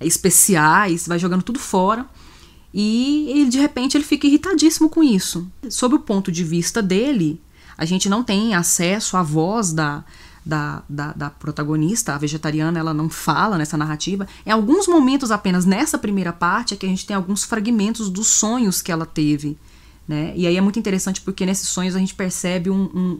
especiais, 0.00 1.06
vai 1.06 1.18
jogando 1.18 1.42
tudo 1.42 1.58
fora. 1.58 2.06
E 2.72 3.26
ele, 3.30 3.50
de 3.50 3.58
repente 3.58 3.96
ele 3.96 4.04
fica 4.04 4.26
irritadíssimo 4.26 4.88
com 4.88 5.02
isso. 5.02 5.50
Sob 5.68 5.94
o 5.94 6.00
ponto 6.00 6.30
de 6.30 6.44
vista 6.44 6.82
dele, 6.82 7.40
a 7.76 7.84
gente 7.84 8.08
não 8.08 8.22
tem 8.22 8.54
acesso 8.54 9.16
à 9.16 9.22
voz 9.22 9.72
da 9.72 10.04
da, 10.48 10.82
da, 10.88 11.12
da, 11.12 11.28
protagonista, 11.28 12.14
a 12.14 12.18
vegetariana, 12.18 12.78
ela 12.78 12.94
não 12.94 13.10
fala 13.10 13.58
nessa 13.58 13.76
narrativa. 13.76 14.26
Em 14.46 14.50
alguns 14.50 14.88
momentos 14.88 15.30
apenas 15.30 15.66
nessa 15.66 15.98
primeira 15.98 16.32
parte 16.32 16.72
é 16.72 16.76
que 16.78 16.86
a 16.86 16.88
gente 16.88 17.04
tem 17.04 17.14
alguns 17.14 17.44
fragmentos 17.44 18.08
dos 18.08 18.28
sonhos 18.28 18.80
que 18.80 18.90
ela 18.90 19.04
teve. 19.04 19.58
Né? 20.08 20.32
E 20.34 20.46
aí 20.46 20.56
é 20.56 20.60
muito 20.62 20.78
interessante 20.78 21.20
porque 21.20 21.44
nesses 21.44 21.68
sonhos 21.68 21.94
a 21.94 21.98
gente 21.98 22.14
percebe 22.14 22.70
um, 22.70 22.90
um, 22.94 23.18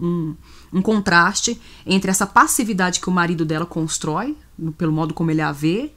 um, 0.73 0.79
um 0.79 0.81
contraste 0.81 1.61
entre 1.85 2.11
essa 2.11 2.27
passividade 2.27 2.99
que 2.99 3.11
o 3.11 3.13
marido 3.13 3.45
dela 3.45 3.67
constrói, 3.67 4.35
pelo 4.79 4.91
modo 4.91 5.13
como 5.13 5.31
ele 5.31 5.43
a 5.43 5.53
vê, 5.53 5.93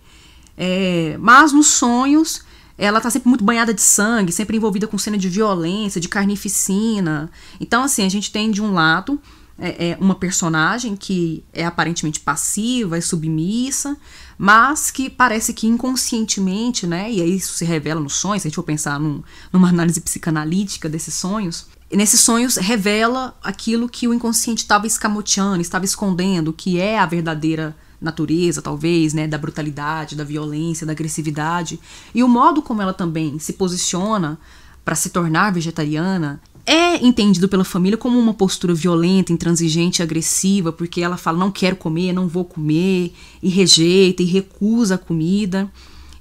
é, 0.57 1.15
mas 1.17 1.53
nos 1.53 1.67
sonhos 1.67 2.43
ela 2.77 2.99
tá 2.99 3.09
sempre 3.09 3.29
muito 3.29 3.43
banhada 3.45 3.73
de 3.73 3.81
sangue, 3.81 4.33
sempre 4.33 4.57
envolvida 4.57 4.85
com 4.85 4.97
cena 4.97 5.17
de 5.17 5.29
violência, 5.29 6.01
de 6.01 6.09
carnificina. 6.09 7.31
Então, 7.57 7.83
assim, 7.83 8.05
a 8.05 8.09
gente 8.09 8.31
tem 8.33 8.51
de 8.51 8.61
um 8.61 8.73
lado 8.73 9.17
é, 9.59 9.89
é 9.89 9.97
uma 9.99 10.15
personagem 10.15 10.95
que 10.95 11.43
é 11.53 11.65
aparentemente 11.65 12.19
passiva, 12.19 12.97
é 12.97 13.01
submissa, 13.01 13.97
mas 14.37 14.89
que 14.89 15.09
parece 15.09 15.53
que 15.53 15.67
inconscientemente, 15.67 16.87
né? 16.87 17.11
E 17.11 17.21
aí 17.21 17.35
isso 17.35 17.53
se 17.53 17.65
revela 17.65 18.01
nos 18.01 18.15
sonhos, 18.15 18.41
se 18.41 18.47
a 18.47 18.49
gente 18.49 18.55
for 18.55 18.63
pensar 18.63 18.99
num, 18.99 19.21
numa 19.53 19.69
análise 19.69 20.01
psicanalítica 20.01 20.89
desses 20.89 21.13
sonhos, 21.13 21.67
nesses 21.91 22.21
sonhos 22.21 22.55
revela 22.55 23.37
aquilo 23.43 23.89
que 23.89 24.07
o 24.07 24.13
inconsciente 24.13 24.63
estava 24.63 24.87
escamoteando, 24.87 25.61
estava 25.61 25.85
escondendo, 25.85 26.53
que 26.53 26.79
é 26.79 26.97
a 26.97 27.05
verdadeira 27.05 27.75
natureza, 27.99 28.61
talvez, 28.61 29.13
né, 29.13 29.27
da 29.27 29.37
brutalidade, 29.37 30.15
da 30.15 30.23
violência, 30.23 30.87
da 30.87 30.93
agressividade, 30.93 31.79
e 32.15 32.23
o 32.23 32.27
modo 32.27 32.61
como 32.61 32.81
ela 32.81 32.93
também 32.93 33.37
se 33.37 33.53
posiciona 33.53 34.39
para 34.83 34.95
se 34.95 35.11
tornar 35.11 35.51
vegetariana 35.51 36.41
é 36.65 37.03
entendido 37.03 37.47
pela 37.47 37.63
família 37.63 37.97
como 37.97 38.19
uma 38.19 38.33
postura 38.33 38.73
violenta, 38.73 39.33
intransigente, 39.33 40.03
agressiva, 40.03 40.71
porque 40.71 41.01
ela 41.01 41.17
fala 41.17 41.37
não 41.37 41.51
quero 41.51 41.75
comer, 41.75 42.13
não 42.13 42.27
vou 42.27 42.45
comer, 42.45 43.13
e 43.41 43.49
rejeita 43.49 44.21
e 44.21 44.25
recusa 44.25 44.95
a 44.95 44.97
comida. 44.97 45.71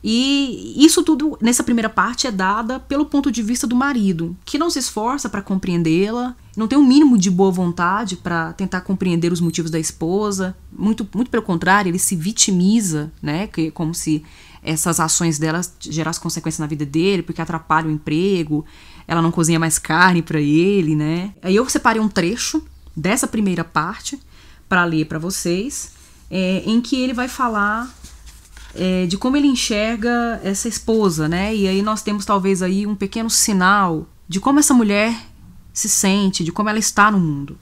E 0.02 0.74
isso 0.82 1.02
tudo 1.02 1.36
nessa 1.42 1.62
primeira 1.62 1.88
parte 1.90 2.26
é 2.26 2.30
dada 2.30 2.80
pelo 2.80 3.04
ponto 3.04 3.30
de 3.30 3.42
vista 3.42 3.66
do 3.66 3.76
marido, 3.76 4.34
que 4.46 4.56
não 4.56 4.70
se 4.70 4.78
esforça 4.78 5.28
para 5.28 5.42
compreendê-la, 5.42 6.34
não 6.56 6.66
tem 6.66 6.78
o 6.78 6.80
um 6.80 6.86
mínimo 6.86 7.18
de 7.18 7.30
boa 7.30 7.50
vontade 7.50 8.16
para 8.16 8.54
tentar 8.54 8.80
compreender 8.80 9.30
os 9.30 9.42
motivos 9.42 9.70
da 9.70 9.78
esposa, 9.78 10.56
muito, 10.72 11.06
muito 11.14 11.30
pelo 11.30 11.42
contrário, 11.42 11.90
ele 11.90 11.98
se 11.98 12.16
vitimiza, 12.16 13.12
né, 13.20 13.46
que 13.46 13.70
como 13.70 13.94
se 13.94 14.24
essas 14.62 15.00
ações 15.00 15.38
dela 15.38 15.60
gerassem 15.80 16.22
consequências 16.22 16.60
na 16.60 16.66
vida 16.66 16.84
dele, 16.84 17.22
porque 17.22 17.40
atrapalha 17.40 17.88
o 17.88 17.90
emprego, 17.90 18.64
ela 19.10 19.20
não 19.20 19.32
cozinha 19.32 19.58
mais 19.58 19.76
carne 19.76 20.22
para 20.22 20.40
ele, 20.40 20.94
né? 20.94 21.34
Aí 21.42 21.56
eu 21.56 21.68
separei 21.68 22.00
um 22.00 22.08
trecho 22.08 22.64
dessa 22.96 23.26
primeira 23.26 23.64
parte 23.64 24.16
para 24.68 24.84
ler 24.84 25.06
para 25.06 25.18
vocês, 25.18 25.90
é, 26.30 26.62
em 26.64 26.80
que 26.80 26.94
ele 26.94 27.12
vai 27.12 27.26
falar 27.26 27.92
é, 28.72 29.06
de 29.06 29.18
como 29.18 29.36
ele 29.36 29.48
enxerga 29.48 30.40
essa 30.44 30.68
esposa, 30.68 31.28
né? 31.28 31.52
E 31.52 31.66
aí 31.66 31.82
nós 31.82 32.02
temos 32.02 32.24
talvez 32.24 32.62
aí 32.62 32.86
um 32.86 32.94
pequeno 32.94 33.28
sinal 33.28 34.06
de 34.28 34.38
como 34.38 34.60
essa 34.60 34.72
mulher 34.72 35.12
se 35.72 35.88
sente, 35.88 36.44
de 36.44 36.52
como 36.52 36.68
ela 36.68 36.78
está 36.78 37.10
no 37.10 37.18
mundo. 37.18 37.58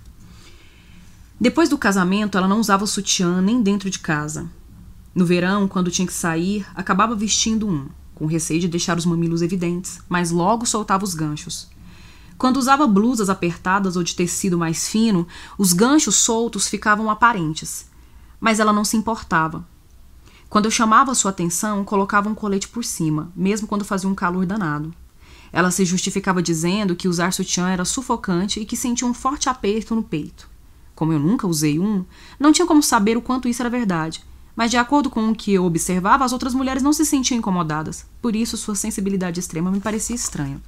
Depois 1.41 1.71
do 1.71 1.79
casamento, 1.79 2.37
ela 2.37 2.47
não 2.47 2.61
usava 2.61 2.87
sutiã 2.87 3.41
nem 3.41 3.63
dentro 3.63 3.89
de 3.89 4.01
casa. 4.01 4.51
No 5.15 5.25
verão, 5.25 5.67
quando 5.67 5.91
tinha 5.91 6.07
que 6.07 6.13
sair, 6.13 6.67
acabava 6.75 7.17
vestindo 7.17 7.67
um 7.67 7.89
com 8.19 8.27
receio 8.27 8.61
de 8.61 8.69
deixar 8.69 8.99
os 8.99 9.07
mamilos 9.07 9.43
evidentes, 9.43 10.01
mas 10.09 10.33
logo 10.33 10.67
soltava 10.67 11.05
os 11.05 11.15
ganchos. 11.15 11.69
Quando 12.37 12.57
usava 12.57 12.87
blusas 12.87 13.31
apertadas 13.31 13.97
ou 13.97 14.03
de 14.03 14.15
tecido 14.15 14.59
mais 14.59 14.89
fino, 14.89 15.27
os 15.57 15.73
ganchos 15.73 16.17
soltos 16.17 16.69
ficavam 16.69 17.11
aparentes, 17.11 17.87
mas 18.41 18.61
ela 18.61 18.73
não 18.73 18.85
se 18.85 18.97
importava. 18.97 19.67
Quando 20.49 20.65
eu 20.65 20.71
chamava 20.71 21.15
sua 21.15 21.31
atenção, 21.31 21.85
colocava 21.85 22.29
um 22.29 22.35
colete 22.35 22.69
por 22.69 22.85
cima, 22.85 23.31
mesmo 23.37 23.69
quando 23.69 23.85
fazia 23.85 24.09
um 24.09 24.15
calor 24.15 24.47
danado. 24.47 24.93
Ela 25.53 25.71
se 25.71 25.85
justificava 25.85 26.43
dizendo 26.43 26.97
que 26.97 27.09
usar 27.09 27.33
sutiã 27.33 27.69
era 27.69 27.85
sufocante 27.85 28.61
e 28.61 28.65
que 28.65 28.77
sentia 28.77 29.07
um 29.07 29.15
forte 29.15 29.49
aperto 29.49 29.95
no 29.95 30.03
peito. 30.03 30.49
Como 30.95 31.13
eu 31.13 31.19
nunca 31.19 31.47
usei 31.47 31.79
um, 31.79 32.05
não 32.39 32.53
tinha 32.53 32.67
como 32.67 32.83
saber 32.83 33.17
o 33.17 33.23
quanto 33.23 33.49
isso 33.49 33.63
era 33.63 33.71
verdade, 33.71 34.25
mas 34.59 34.73
de 34.73 34.77
acordo 34.77 35.09
com 35.09 35.31
o 35.31 35.35
que 35.37 35.53
eu 35.53 35.65
observava, 35.65 36.25
as 36.25 36.33
outras 36.33 36.53
mulheres 36.53 36.83
não 36.83 36.93
se 36.93 37.07
sentiam 37.07 37.39
incomodadas. 37.39 38.05
Por 38.21 38.35
isso, 38.35 38.57
sua 38.57 38.75
sensibilidade 38.75 39.39
extrema 39.39 39.71
me 39.71 39.79
parecia 39.79 40.17
estranha. 40.17 40.61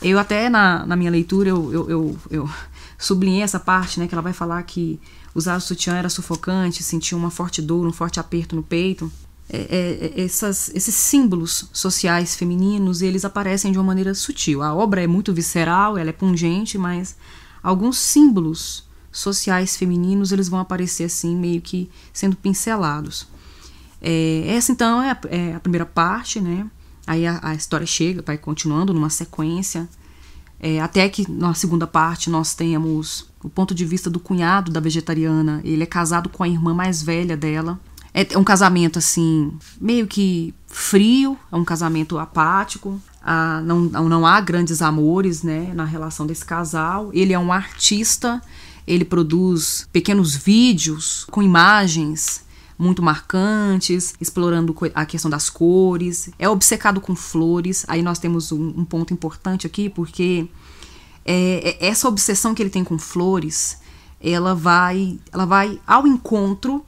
Eu 0.00 0.18
até, 0.18 0.48
na, 0.48 0.86
na 0.86 0.96
minha 0.96 1.10
leitura, 1.10 1.50
eu, 1.50 1.70
eu, 1.70 1.90
eu, 1.90 2.18
eu 2.30 2.50
sublinhei 2.98 3.42
essa 3.42 3.60
parte, 3.60 4.00
né, 4.00 4.08
que 4.08 4.14
ela 4.14 4.22
vai 4.22 4.32
falar 4.32 4.62
que 4.62 4.98
usar 5.34 5.58
o 5.58 5.60
sutiã 5.60 5.96
era 5.96 6.08
sufocante, 6.08 6.82
sentia 6.82 7.18
uma 7.18 7.30
forte 7.30 7.60
dor, 7.60 7.86
um 7.86 7.92
forte 7.92 8.18
aperto 8.18 8.56
no 8.56 8.62
peito. 8.62 9.12
É, 9.50 9.58
é, 9.58 10.22
é, 10.22 10.24
essas, 10.24 10.70
esses 10.74 10.94
símbolos 10.94 11.68
sociais 11.74 12.34
femininos, 12.34 13.02
eles 13.02 13.26
aparecem 13.26 13.70
de 13.70 13.76
uma 13.76 13.84
maneira 13.84 14.14
sutil. 14.14 14.62
A 14.62 14.72
obra 14.72 15.02
é 15.02 15.06
muito 15.06 15.34
visceral, 15.34 15.98
ela 15.98 16.08
é 16.08 16.14
pungente, 16.14 16.78
mas 16.78 17.16
alguns 17.62 17.98
símbolos 17.98 18.88
sociais 19.10 19.76
femininos 19.76 20.32
eles 20.32 20.48
vão 20.48 20.60
aparecer 20.60 21.04
assim 21.04 21.36
meio 21.36 21.60
que 21.60 21.90
sendo 22.12 22.36
pincelados. 22.36 23.26
É, 24.00 24.44
essa 24.46 24.72
então 24.72 25.02
é 25.02 25.10
a, 25.10 25.18
é 25.28 25.54
a, 25.54 25.60
primeira 25.60 25.84
parte, 25.84 26.40
né? 26.40 26.66
Aí 27.06 27.26
a, 27.26 27.38
a, 27.42 27.54
história 27.54 27.86
chega, 27.86 28.22
vai 28.22 28.38
continuando 28.38 28.94
numa 28.94 29.10
sequência, 29.10 29.88
é, 30.58 30.80
até 30.80 31.08
que 31.08 31.30
na 31.30 31.54
segunda 31.54 31.86
parte 31.86 32.30
nós 32.30 32.54
temos 32.54 33.28
o 33.42 33.48
ponto 33.48 33.74
de 33.74 33.84
vista 33.84 34.08
do 34.08 34.20
cunhado 34.20 34.70
da 34.70 34.80
vegetariana. 34.80 35.60
Ele 35.64 35.82
é 35.82 35.86
casado 35.86 36.28
com 36.28 36.42
a 36.42 36.48
irmã 36.48 36.74
mais 36.74 37.02
velha 37.02 37.36
dela. 37.36 37.78
É, 38.12 38.34
é 38.34 38.38
um 38.38 38.44
casamento 38.44 38.98
assim 38.98 39.52
meio 39.80 40.06
que 40.06 40.54
frio, 40.66 41.38
é 41.50 41.56
um 41.56 41.64
casamento 41.64 42.18
apático. 42.18 43.00
Ah, 43.22 43.60
não, 43.64 43.80
não 43.80 44.26
há 44.26 44.40
grandes 44.40 44.80
amores 44.80 45.42
né, 45.42 45.72
na 45.74 45.84
relação 45.84 46.26
desse 46.26 46.44
casal. 46.44 47.10
Ele 47.12 47.32
é 47.32 47.38
um 47.38 47.52
artista 47.52 48.40
ele 48.90 49.04
produz 49.04 49.88
pequenos 49.92 50.34
vídeos 50.34 51.24
com 51.30 51.40
imagens 51.40 52.44
muito 52.76 53.02
marcantes, 53.02 54.14
explorando 54.20 54.74
a 54.94 55.04
questão 55.04 55.30
das 55.30 55.48
cores. 55.48 56.30
É 56.38 56.48
obcecado 56.48 57.00
com 57.00 57.14
flores. 57.14 57.84
Aí 57.86 58.02
nós 58.02 58.18
temos 58.18 58.50
um, 58.50 58.68
um 58.68 58.84
ponto 58.84 59.12
importante 59.12 59.66
aqui, 59.66 59.88
porque 59.88 60.48
é, 61.24 61.76
é, 61.78 61.86
essa 61.86 62.08
obsessão 62.08 62.54
que 62.54 62.62
ele 62.62 62.70
tem 62.70 62.82
com 62.82 62.98
flores, 62.98 63.78
ela 64.20 64.54
vai, 64.54 65.20
ela 65.30 65.44
vai 65.44 65.78
ao 65.86 66.06
encontro 66.06 66.84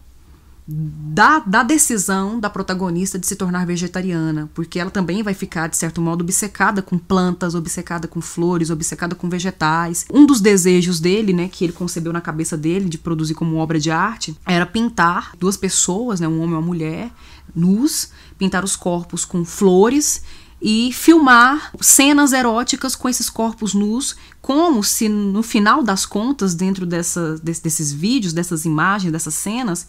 da, 0.66 1.40
da 1.40 1.62
decisão 1.62 2.38
da 2.38 2.49
protagonista 2.49 3.19
de 3.19 3.26
se 3.26 3.35
tornar 3.35 3.66
vegetariana, 3.66 4.49
porque 4.54 4.78
ela 4.78 4.90
também 4.90 5.23
vai 5.23 5.35
ficar, 5.35 5.69
de 5.69 5.76
certo 5.76 6.00
modo, 6.00 6.23
obcecada 6.23 6.81
com 6.81 6.97
plantas, 6.97 7.54
obcecada 7.54 8.07
com 8.07 8.21
flores, 8.21 8.71
obcecada 8.71 9.14
com 9.14 9.28
vegetais. 9.28 10.07
Um 10.12 10.25
dos 10.25 10.40
desejos 10.40 11.00
dele, 11.00 11.33
né, 11.33 11.49
que 11.49 11.64
ele 11.64 11.73
concebeu 11.73 12.12
na 12.12 12.21
cabeça 12.21 12.57
dele 12.57 12.88
de 12.88 12.97
produzir 12.97 13.35
como 13.35 13.57
obra 13.57 13.78
de 13.81 13.90
arte, 13.90 14.37
era 14.47 14.64
pintar 14.64 15.33
duas 15.37 15.57
pessoas, 15.57 16.21
né, 16.21 16.28
um 16.28 16.40
homem 16.40 16.50
e 16.50 16.54
uma 16.54 16.62
mulher, 16.62 17.11
nus, 17.54 18.11
pintar 18.38 18.64
os 18.64 18.76
corpos 18.76 19.25
com 19.25 19.45
flores 19.45 20.23
e 20.64 20.92
filmar 20.92 21.73
cenas 21.81 22.33
eróticas 22.33 22.95
com 22.95 23.09
esses 23.09 23.28
corpos 23.28 23.75
nus, 23.75 24.14
como 24.40 24.83
se 24.85 25.09
no 25.09 25.42
final 25.42 25.83
das 25.83 26.07
contas, 26.07 26.54
dentro 26.54 26.87
dessa, 26.87 27.37
desses 27.42 27.92
vídeos, 27.92 28.33
dessas 28.33 28.64
imagens, 28.64 29.12
dessas 29.12 29.35
cenas, 29.35 29.88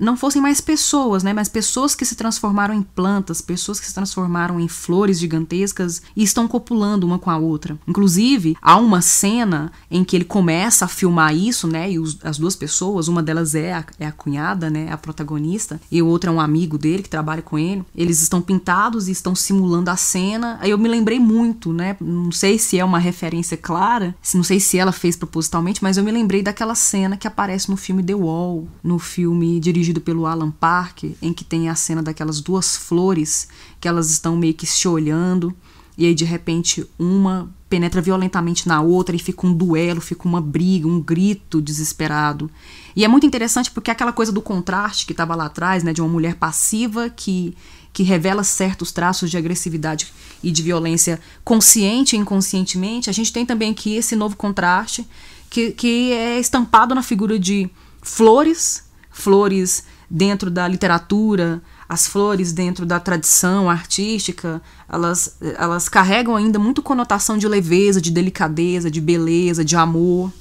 não 0.00 0.16
fossem 0.16 0.40
mais 0.40 0.60
pessoas, 0.60 1.22
né, 1.22 1.32
mas 1.32 1.48
pessoas 1.48 1.94
que 1.94 2.04
se 2.04 2.14
transformaram 2.14 2.74
em 2.74 2.82
plantas, 2.82 3.40
pessoas 3.40 3.78
que 3.78 3.86
se 3.86 3.94
transformaram 3.94 4.58
em 4.58 4.68
flores 4.68 5.18
gigantescas 5.18 6.02
e 6.16 6.22
estão 6.22 6.48
copulando 6.48 7.06
uma 7.06 7.18
com 7.18 7.30
a 7.30 7.36
outra. 7.36 7.78
Inclusive, 7.86 8.56
há 8.60 8.76
uma 8.76 9.00
cena 9.00 9.72
em 9.90 10.02
que 10.04 10.16
ele 10.16 10.24
começa 10.24 10.84
a 10.84 10.88
filmar 10.88 11.34
isso, 11.34 11.66
né, 11.66 11.92
e 11.92 11.98
os, 11.98 12.18
as 12.22 12.38
duas 12.38 12.56
pessoas, 12.56 13.08
uma 13.08 13.22
delas 13.22 13.54
é 13.54 13.74
a, 13.74 13.84
é 13.98 14.06
a 14.06 14.12
cunhada, 14.12 14.70
né, 14.70 14.90
a 14.90 14.96
protagonista, 14.96 15.80
e 15.90 16.00
o 16.00 16.06
outro 16.06 16.30
é 16.30 16.32
um 16.32 16.40
amigo 16.40 16.78
dele 16.78 17.02
que 17.02 17.10
trabalha 17.10 17.42
com 17.42 17.58
ele. 17.58 17.84
Eles 17.94 18.22
estão 18.22 18.40
pintados 18.40 19.08
e 19.08 19.12
estão 19.12 19.34
simulando 19.34 19.90
a 19.90 19.96
cena. 19.96 20.58
Aí 20.60 20.70
eu 20.70 20.78
me 20.78 20.88
lembrei 20.88 21.18
muito, 21.18 21.72
né, 21.72 21.96
não 22.00 22.32
sei 22.32 22.58
se 22.58 22.78
é 22.78 22.84
uma 22.84 22.98
referência 22.98 23.56
clara, 23.56 24.14
não 24.34 24.42
sei 24.42 24.58
se 24.60 24.78
ela 24.78 24.92
fez 24.92 25.16
propositalmente, 25.16 25.82
mas 25.82 25.96
eu 25.96 26.04
me 26.04 26.10
lembrei 26.10 26.42
daquela 26.42 26.74
cena 26.74 27.16
que 27.16 27.26
aparece 27.26 27.70
no 27.70 27.76
filme 27.76 28.02
The 28.02 28.14
Wall, 28.14 28.66
no 28.82 28.98
filme 28.98 29.60
de 29.60 29.73
dirigido 29.74 30.00
pelo 30.00 30.24
Alan 30.24 30.50
Park, 30.50 31.04
em 31.20 31.32
que 31.32 31.44
tem 31.44 31.68
a 31.68 31.74
cena 31.74 32.02
daquelas 32.02 32.40
duas 32.40 32.76
flores 32.76 33.48
que 33.80 33.88
elas 33.88 34.10
estão 34.10 34.36
meio 34.36 34.54
que 34.54 34.66
se 34.66 34.86
olhando, 34.86 35.54
e 35.98 36.06
aí 36.06 36.14
de 36.14 36.24
repente 36.24 36.86
uma 36.98 37.50
penetra 37.68 38.00
violentamente 38.00 38.68
na 38.68 38.80
outra 38.80 39.16
e 39.16 39.18
fica 39.18 39.46
um 39.46 39.52
duelo, 39.52 40.00
fica 40.00 40.28
uma 40.28 40.40
briga, 40.40 40.86
um 40.86 41.00
grito 41.00 41.60
desesperado. 41.60 42.48
E 42.94 43.04
é 43.04 43.08
muito 43.08 43.26
interessante 43.26 43.70
porque 43.70 43.90
aquela 43.90 44.12
coisa 44.12 44.30
do 44.30 44.40
contraste 44.40 45.06
que 45.06 45.12
estava 45.12 45.34
lá 45.34 45.46
atrás, 45.46 45.82
né, 45.82 45.92
de 45.92 46.00
uma 46.00 46.08
mulher 46.08 46.36
passiva 46.36 47.10
que 47.10 47.54
que 47.92 48.02
revela 48.02 48.42
certos 48.42 48.90
traços 48.90 49.30
de 49.30 49.36
agressividade 49.36 50.12
e 50.42 50.50
de 50.50 50.62
violência 50.62 51.20
consciente 51.44 52.16
e 52.16 52.18
inconscientemente, 52.18 53.08
a 53.08 53.12
gente 53.12 53.32
tem 53.32 53.46
também 53.46 53.70
aqui 53.70 53.94
esse 53.94 54.16
novo 54.16 54.36
contraste 54.36 55.06
que, 55.48 55.70
que 55.70 56.12
é 56.12 56.40
estampado 56.40 56.92
na 56.92 57.04
figura 57.04 57.38
de 57.38 57.70
flores 58.02 58.83
flores 59.14 59.84
dentro 60.10 60.50
da 60.50 60.66
literatura, 60.66 61.62
as 61.88 62.06
flores 62.06 62.52
dentro 62.52 62.84
da 62.84 62.98
tradição 62.98 63.70
artística, 63.70 64.60
elas, 64.88 65.36
elas 65.56 65.88
carregam 65.88 66.34
ainda 66.34 66.58
muito 66.58 66.82
conotação 66.82 67.38
de 67.38 67.46
leveza, 67.46 68.00
de 68.00 68.10
delicadeza, 68.10 68.90
de 68.90 69.00
beleza, 69.00 69.64
de 69.64 69.76
amor. 69.76 70.32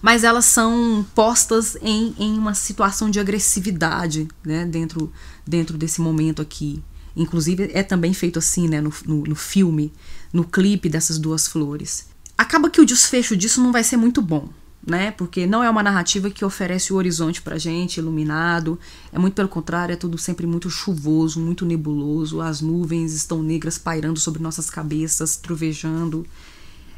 Mas 0.00 0.22
elas 0.22 0.44
são 0.44 1.04
postas 1.14 1.76
em, 1.82 2.14
em 2.18 2.38
uma 2.38 2.54
situação 2.54 3.10
de 3.10 3.18
agressividade 3.18 4.28
né, 4.44 4.64
dentro, 4.64 5.12
dentro 5.46 5.76
desse 5.76 6.00
momento 6.00 6.40
aqui. 6.40 6.82
Inclusive, 7.16 7.70
é 7.72 7.82
também 7.82 8.14
feito 8.14 8.38
assim 8.38 8.68
né, 8.68 8.80
no, 8.80 8.92
no, 9.04 9.24
no 9.24 9.34
filme, 9.34 9.92
no 10.32 10.44
clipe 10.44 10.88
dessas 10.88 11.18
duas 11.18 11.48
flores. 11.48 12.06
Acaba 12.38 12.70
que 12.70 12.80
o 12.80 12.86
desfecho 12.86 13.36
disso 13.36 13.60
não 13.60 13.72
vai 13.72 13.82
ser 13.82 13.96
muito 13.96 14.22
bom 14.22 14.48
né? 14.86 15.10
Porque 15.10 15.46
não 15.46 15.62
é 15.62 15.70
uma 15.70 15.82
narrativa 15.82 16.30
que 16.30 16.44
oferece 16.44 16.92
o 16.92 16.96
horizonte 16.96 17.40
pra 17.40 17.58
gente, 17.58 17.98
iluminado. 17.98 18.78
É 19.12 19.18
muito 19.18 19.34
pelo 19.34 19.48
contrário, 19.48 19.92
é 19.92 19.96
tudo 19.96 20.18
sempre 20.18 20.46
muito 20.46 20.68
chuvoso, 20.68 21.40
muito 21.40 21.64
nebuloso. 21.64 22.40
As 22.40 22.60
nuvens 22.60 23.12
estão 23.12 23.42
negras 23.42 23.78
pairando 23.78 24.20
sobre 24.20 24.42
nossas 24.42 24.68
cabeças, 24.68 25.36
trovejando. 25.36 26.26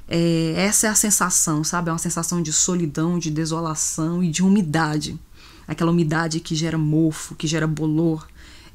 É, 0.09 0.55
essa 0.57 0.87
é 0.87 0.90
a 0.90 0.95
sensação, 0.95 1.62
sabe? 1.62 1.88
É 1.88 1.93
uma 1.93 1.99
sensação 1.99 2.43
de 2.43 2.52
solidão, 2.52 3.19
de 3.19 3.31
desolação 3.31 4.23
e 4.23 4.31
de 4.31 4.43
umidade. 4.43 5.19
aquela 5.66 5.90
umidade 5.90 6.38
que 6.40 6.55
gera 6.55 6.78
mofo, 6.78 7.35
que 7.35 7.47
gera 7.47 7.66
bolor 7.66 8.26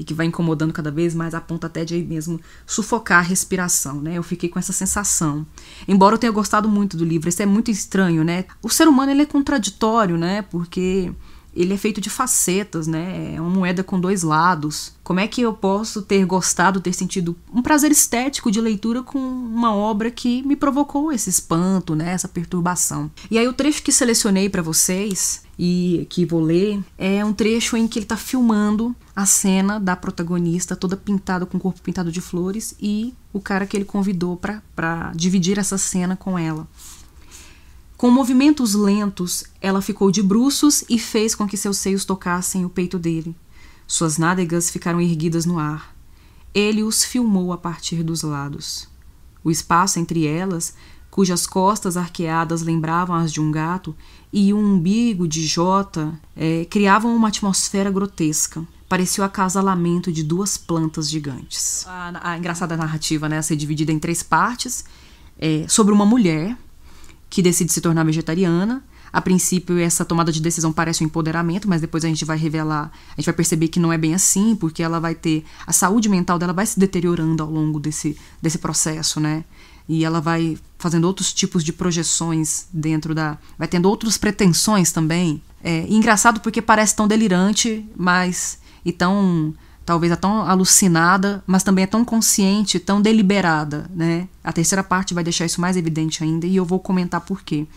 e 0.02 0.04
que 0.04 0.16
vai 0.16 0.26
incomodando 0.26 0.74
cada 0.74 0.90
vez 0.90 1.14
mais, 1.14 1.36
a 1.36 1.40
ponto 1.40 1.64
até 1.64 1.86
de 1.86 1.94
aí 1.94 2.04
mesmo 2.04 2.42
sufocar 2.66 3.20
a 3.20 3.22
respiração, 3.22 4.02
né? 4.02 4.18
Eu 4.18 4.24
fiquei 4.24 4.50
com 4.50 4.58
essa 4.58 4.74
sensação. 4.74 5.46
Embora 5.88 6.16
eu 6.16 6.18
tenha 6.18 6.32
gostado 6.32 6.68
muito 6.68 6.98
do 6.98 7.06
livro, 7.06 7.30
isso 7.30 7.44
é 7.44 7.46
muito 7.46 7.70
estranho, 7.70 8.24
né? 8.24 8.46
O 8.64 8.70
ser 8.70 8.88
humano 8.88 9.12
ele 9.12 9.22
é 9.22 9.26
contraditório, 9.28 10.18
né? 10.18 10.42
Porque 10.42 11.14
ele 11.56 11.74
é 11.74 11.78
feito 11.78 12.00
de 12.00 12.10
facetas, 12.10 12.88
né? 12.88 13.34
É 13.36 13.42
uma 13.42 13.50
moeda 13.50 13.84
com 13.84 14.00
dois 14.00 14.24
lados. 14.24 14.94
Como 15.04 15.20
é 15.20 15.28
que 15.28 15.42
eu 15.42 15.54
posso 15.54 16.02
ter 16.02 16.26
gostado, 16.26 16.80
ter 16.80 16.94
sentido 16.94 17.36
um 17.54 17.62
prazer 17.62 17.92
estético 17.92 18.52
de 18.52 18.62
leitura 18.62 19.04
com 19.04 19.20
uma 19.20 19.76
obra 19.76 20.10
que 20.10 20.42
me 20.44 20.56
provocou 20.56 21.12
esse 21.12 21.30
espanto, 21.30 21.96
né? 21.96 22.12
Essa 22.12 22.28
perturbação. 22.28 23.12
E 23.30 23.38
aí 23.38 23.48
o 23.48 23.54
trecho 23.54 23.84
que 23.84 23.92
selecionei 23.92 24.50
para 24.50 24.62
vocês 24.62 25.44
e 25.60 26.08
que 26.10 26.26
vou 26.26 26.42
ler 26.42 26.80
é 26.98 27.24
um 27.24 27.34
trecho 27.34 27.76
em 27.76 27.88
que 27.88 28.00
ele 28.00 28.06
está 28.06 28.18
filmando 28.18 28.96
a 29.16 29.26
cena 29.26 29.80
da 29.80 29.96
protagonista 29.96 30.76
toda 30.76 30.96
pintada 30.96 31.46
com 31.46 31.58
o 31.58 31.62
corpo 31.62 31.82
pintado 31.82 32.12
de 32.12 32.22
flores 32.22 32.76
e 32.82 33.14
o 33.34 33.40
cara 33.40 33.66
que 33.66 33.76
ele 33.76 33.86
convidou 33.86 34.38
para 34.38 35.12
dividir 35.16 35.60
essa 35.60 35.78
cena 35.78 36.16
com 36.16 36.40
ela. 36.40 36.68
Com 38.02 38.10
movimentos 38.10 38.74
lentos, 38.74 39.44
ela 39.62 39.80
ficou 39.80 40.10
de 40.10 40.24
bruços 40.24 40.84
e 40.90 40.98
fez 40.98 41.36
com 41.36 41.48
que 41.48 41.56
seus 41.56 41.78
seios 41.78 42.04
tocassem 42.04 42.66
o 42.66 42.70
peito 42.70 42.98
dele. 42.98 43.36
Suas 43.86 44.18
nádegas 44.18 44.72
ficaram 44.72 45.00
erguidas 45.00 45.46
no 45.46 45.60
ar. 45.60 45.96
Ele 46.52 46.82
os 46.82 47.04
filmou 47.04 47.54
a 47.54 47.60
partir 47.60 48.02
dos 48.02 48.24
lados. 48.24 48.88
O 49.44 49.52
espaço 49.52 50.00
entre 50.00 50.26
elas, 50.26 50.74
cujas 51.12 51.46
costas 51.46 51.96
arqueadas 51.96 52.64
lembravam 52.64 53.16
as 53.16 53.32
de 53.32 53.40
um 53.40 53.52
gato, 53.52 53.96
e 54.34 54.52
um 54.52 54.74
umbigo 54.74 55.28
de 55.28 55.46
jota 55.46 56.20
é, 56.36 56.66
criavam 56.66 57.16
uma 57.16 57.28
atmosfera 57.28 57.92
grotesca. 57.92 58.66
Parecia 58.90 59.24
o 59.24 59.28
acasalamento 59.28 60.12
de 60.12 60.24
duas 60.24 60.58
plantas 60.58 61.08
gigantes. 61.08 61.86
A, 61.88 62.32
a 62.32 62.38
engraçada 62.40 62.76
narrativa, 62.76 63.30
né, 63.30 63.38
a 63.38 63.44
ser 63.44 63.58
dividida 63.58 63.92
em 63.92 64.00
três 64.00 64.24
partes, 64.24 64.86
é, 65.38 65.68
sobre 65.68 65.94
uma 65.94 66.04
mulher 66.04 66.58
que 67.32 67.42
decide 67.42 67.72
se 67.72 67.80
tornar 67.80 68.04
vegetariana. 68.04 68.84
A 69.12 69.22
princípio, 69.22 69.80
essa 69.80 70.06
tomada 70.06 70.32
de 70.32 70.42
decisão 70.42 70.72
parece 70.72 71.04
um 71.04 71.08
empoderamento, 71.08 71.68
mas 71.68 71.82
depois 71.82 72.06
a 72.06 72.08
gente 72.08 72.24
vai 72.24 72.38
revelar, 72.38 72.92
a 73.10 73.16
gente 73.20 73.26
vai 73.26 73.34
perceber 73.34 73.70
que 73.70 73.80
não 73.80 73.92
é 73.92 73.98
bem 73.98 74.14
assim, 74.14 74.56
porque 74.56 74.84
ela 74.84 75.00
vai 75.00 75.16
ter. 75.16 75.44
A 75.66 75.74
saúde 75.74 76.08
mental 76.08 76.38
dela 76.38 76.54
vai 76.54 76.66
se 76.66 76.80
deteriorando 76.80 77.42
ao 77.42 77.50
longo 77.50 77.80
desse, 77.80 78.18
desse 78.42 78.58
processo, 78.58 79.20
né? 79.20 79.46
E 79.88 80.06
ela 80.06 80.22
vai 80.22 80.58
fazendo 80.78 81.06
outros 81.06 81.34
tipos 81.34 81.64
de 81.64 81.74
projeções 81.74 82.68
dentro 82.72 83.16
da. 83.16 83.38
Vai 83.58 83.68
tendo 83.68 83.90
outras 83.90 84.18
pretensões 84.18 84.92
também. 84.92 85.42
É 85.64 85.86
engraçado 85.90 86.42
porque 86.42 86.62
parece 86.62 86.96
tão 86.96 87.08
delirante, 87.08 87.86
mas. 87.96 88.60
e 88.86 88.92
tão 88.92 89.54
talvez 89.86 90.12
é 90.12 90.16
tão 90.16 90.42
alucinada, 90.42 91.44
mas 91.46 91.64
também 91.64 91.84
é 91.84 91.88
tão 91.88 92.06
consciente, 92.06 92.80
tão 92.80 93.02
deliberada, 93.02 93.90
né? 93.94 94.28
A 94.44 94.52
terceira 94.52 94.84
parte 94.84 95.14
vai 95.14 95.24
deixar 95.24 95.46
isso 95.46 95.62
mais 95.62 95.76
evidente 95.76 96.24
ainda 96.24 96.46
e 96.46 96.56
eu 96.56 96.66
vou 96.66 96.80
comentar 96.80 97.22
por 97.22 97.42
quê. 97.42 97.68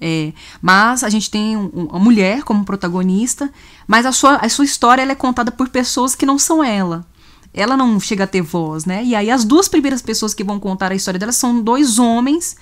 É, 0.00 0.32
mas 0.60 1.04
a 1.04 1.08
gente 1.08 1.30
tem 1.30 1.56
um, 1.56 1.68
uma 1.68 1.98
mulher 1.98 2.42
como 2.42 2.64
protagonista, 2.64 3.50
mas 3.86 4.04
a 4.04 4.12
sua, 4.12 4.36
a 4.36 4.48
sua 4.48 4.64
história 4.64 5.02
é 5.02 5.14
contada 5.14 5.52
por 5.52 5.68
pessoas 5.68 6.14
que 6.14 6.26
não 6.26 6.38
são 6.38 6.62
ela. 6.62 7.06
Ela 7.52 7.76
não 7.76 8.00
chega 8.00 8.24
a 8.24 8.26
ter 8.26 8.42
voz, 8.42 8.84
né? 8.84 9.04
E 9.04 9.14
aí 9.14 9.30
as 9.30 9.44
duas 9.44 9.68
primeiras 9.68 10.02
pessoas 10.02 10.34
que 10.34 10.42
vão 10.42 10.58
contar 10.58 10.90
a 10.90 10.94
história 10.94 11.20
dela 11.20 11.30
são 11.30 11.62
dois 11.62 11.98
homens 11.98 12.56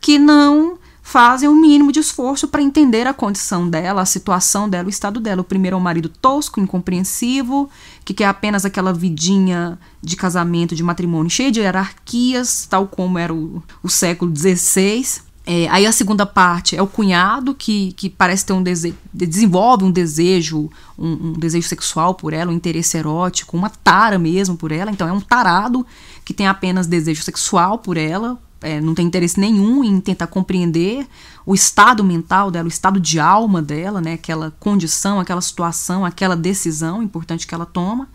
que 0.00 0.18
não 0.18 0.78
fazem 1.06 1.48
o 1.48 1.54
mínimo 1.54 1.92
de 1.92 2.00
esforço 2.00 2.48
para 2.48 2.60
entender 2.60 3.06
a 3.06 3.14
condição 3.14 3.70
dela, 3.70 4.02
a 4.02 4.04
situação 4.04 4.68
dela, 4.68 4.88
o 4.88 4.90
estado 4.90 5.20
dela. 5.20 5.40
O 5.40 5.44
primeiro 5.44 5.76
é 5.76 5.78
um 5.78 5.82
marido 5.82 6.08
tosco, 6.08 6.58
incompreensivo, 6.58 7.70
que 8.04 8.12
quer 8.12 8.24
apenas 8.24 8.64
aquela 8.64 8.92
vidinha 8.92 9.78
de 10.02 10.16
casamento, 10.16 10.74
de 10.74 10.82
matrimônio, 10.82 11.30
cheia 11.30 11.52
de 11.52 11.60
hierarquias, 11.60 12.66
tal 12.68 12.88
como 12.88 13.20
era 13.20 13.32
o, 13.32 13.62
o 13.84 13.88
século 13.88 14.34
XVI. 14.34 15.20
É, 15.46 15.68
aí 15.68 15.86
a 15.86 15.92
segunda 15.92 16.26
parte 16.26 16.74
é 16.74 16.82
o 16.82 16.88
cunhado 16.88 17.54
que, 17.54 17.92
que 17.92 18.10
parece 18.10 18.44
ter 18.44 18.52
um 18.52 18.62
desejo, 18.62 18.96
desenvolve 19.14 19.84
um 19.84 19.92
desejo, 19.92 20.68
um, 20.98 21.28
um, 21.28 21.32
desejo 21.34 21.68
sexual 21.68 22.14
por 22.14 22.32
ela, 22.32 22.50
um 22.50 22.54
interesse 22.54 22.96
erótico, 22.96 23.56
uma 23.56 23.70
tara 23.70 24.18
mesmo 24.18 24.56
por 24.56 24.72
ela. 24.72 24.90
Então 24.90 25.06
é 25.06 25.12
um 25.12 25.20
tarado 25.20 25.86
que 26.24 26.34
tem 26.34 26.48
apenas 26.48 26.88
desejo 26.88 27.22
sexual 27.22 27.78
por 27.78 27.96
ela, 27.96 28.36
é, 28.60 28.80
não 28.80 28.94
tem 28.94 29.06
interesse 29.06 29.38
nenhum 29.38 29.84
em 29.84 30.00
tentar 30.00 30.26
compreender 30.26 31.06
o 31.44 31.54
estado 31.54 32.02
mental 32.02 32.50
dela, 32.50 32.66
o 32.66 32.68
estado 32.68 32.98
de 32.98 33.20
alma 33.20 33.62
dela, 33.62 34.00
né? 34.00 34.14
Aquela 34.14 34.52
condição, 34.58 35.20
aquela 35.20 35.40
situação, 35.40 36.04
aquela 36.04 36.36
decisão 36.36 37.02
importante 37.02 37.46
que 37.46 37.54
ela 37.54 37.66
toma. 37.66 38.08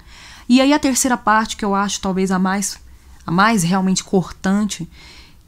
E 0.49 0.59
aí 0.59 0.73
a 0.73 0.79
terceira 0.79 1.15
parte 1.15 1.55
que 1.55 1.63
eu 1.63 1.73
acho 1.73 2.01
talvez 2.01 2.31
a 2.31 2.39
mais 2.39 2.79
a 3.25 3.31
mais 3.31 3.63
realmente 3.63 4.03
cortante, 4.03 4.89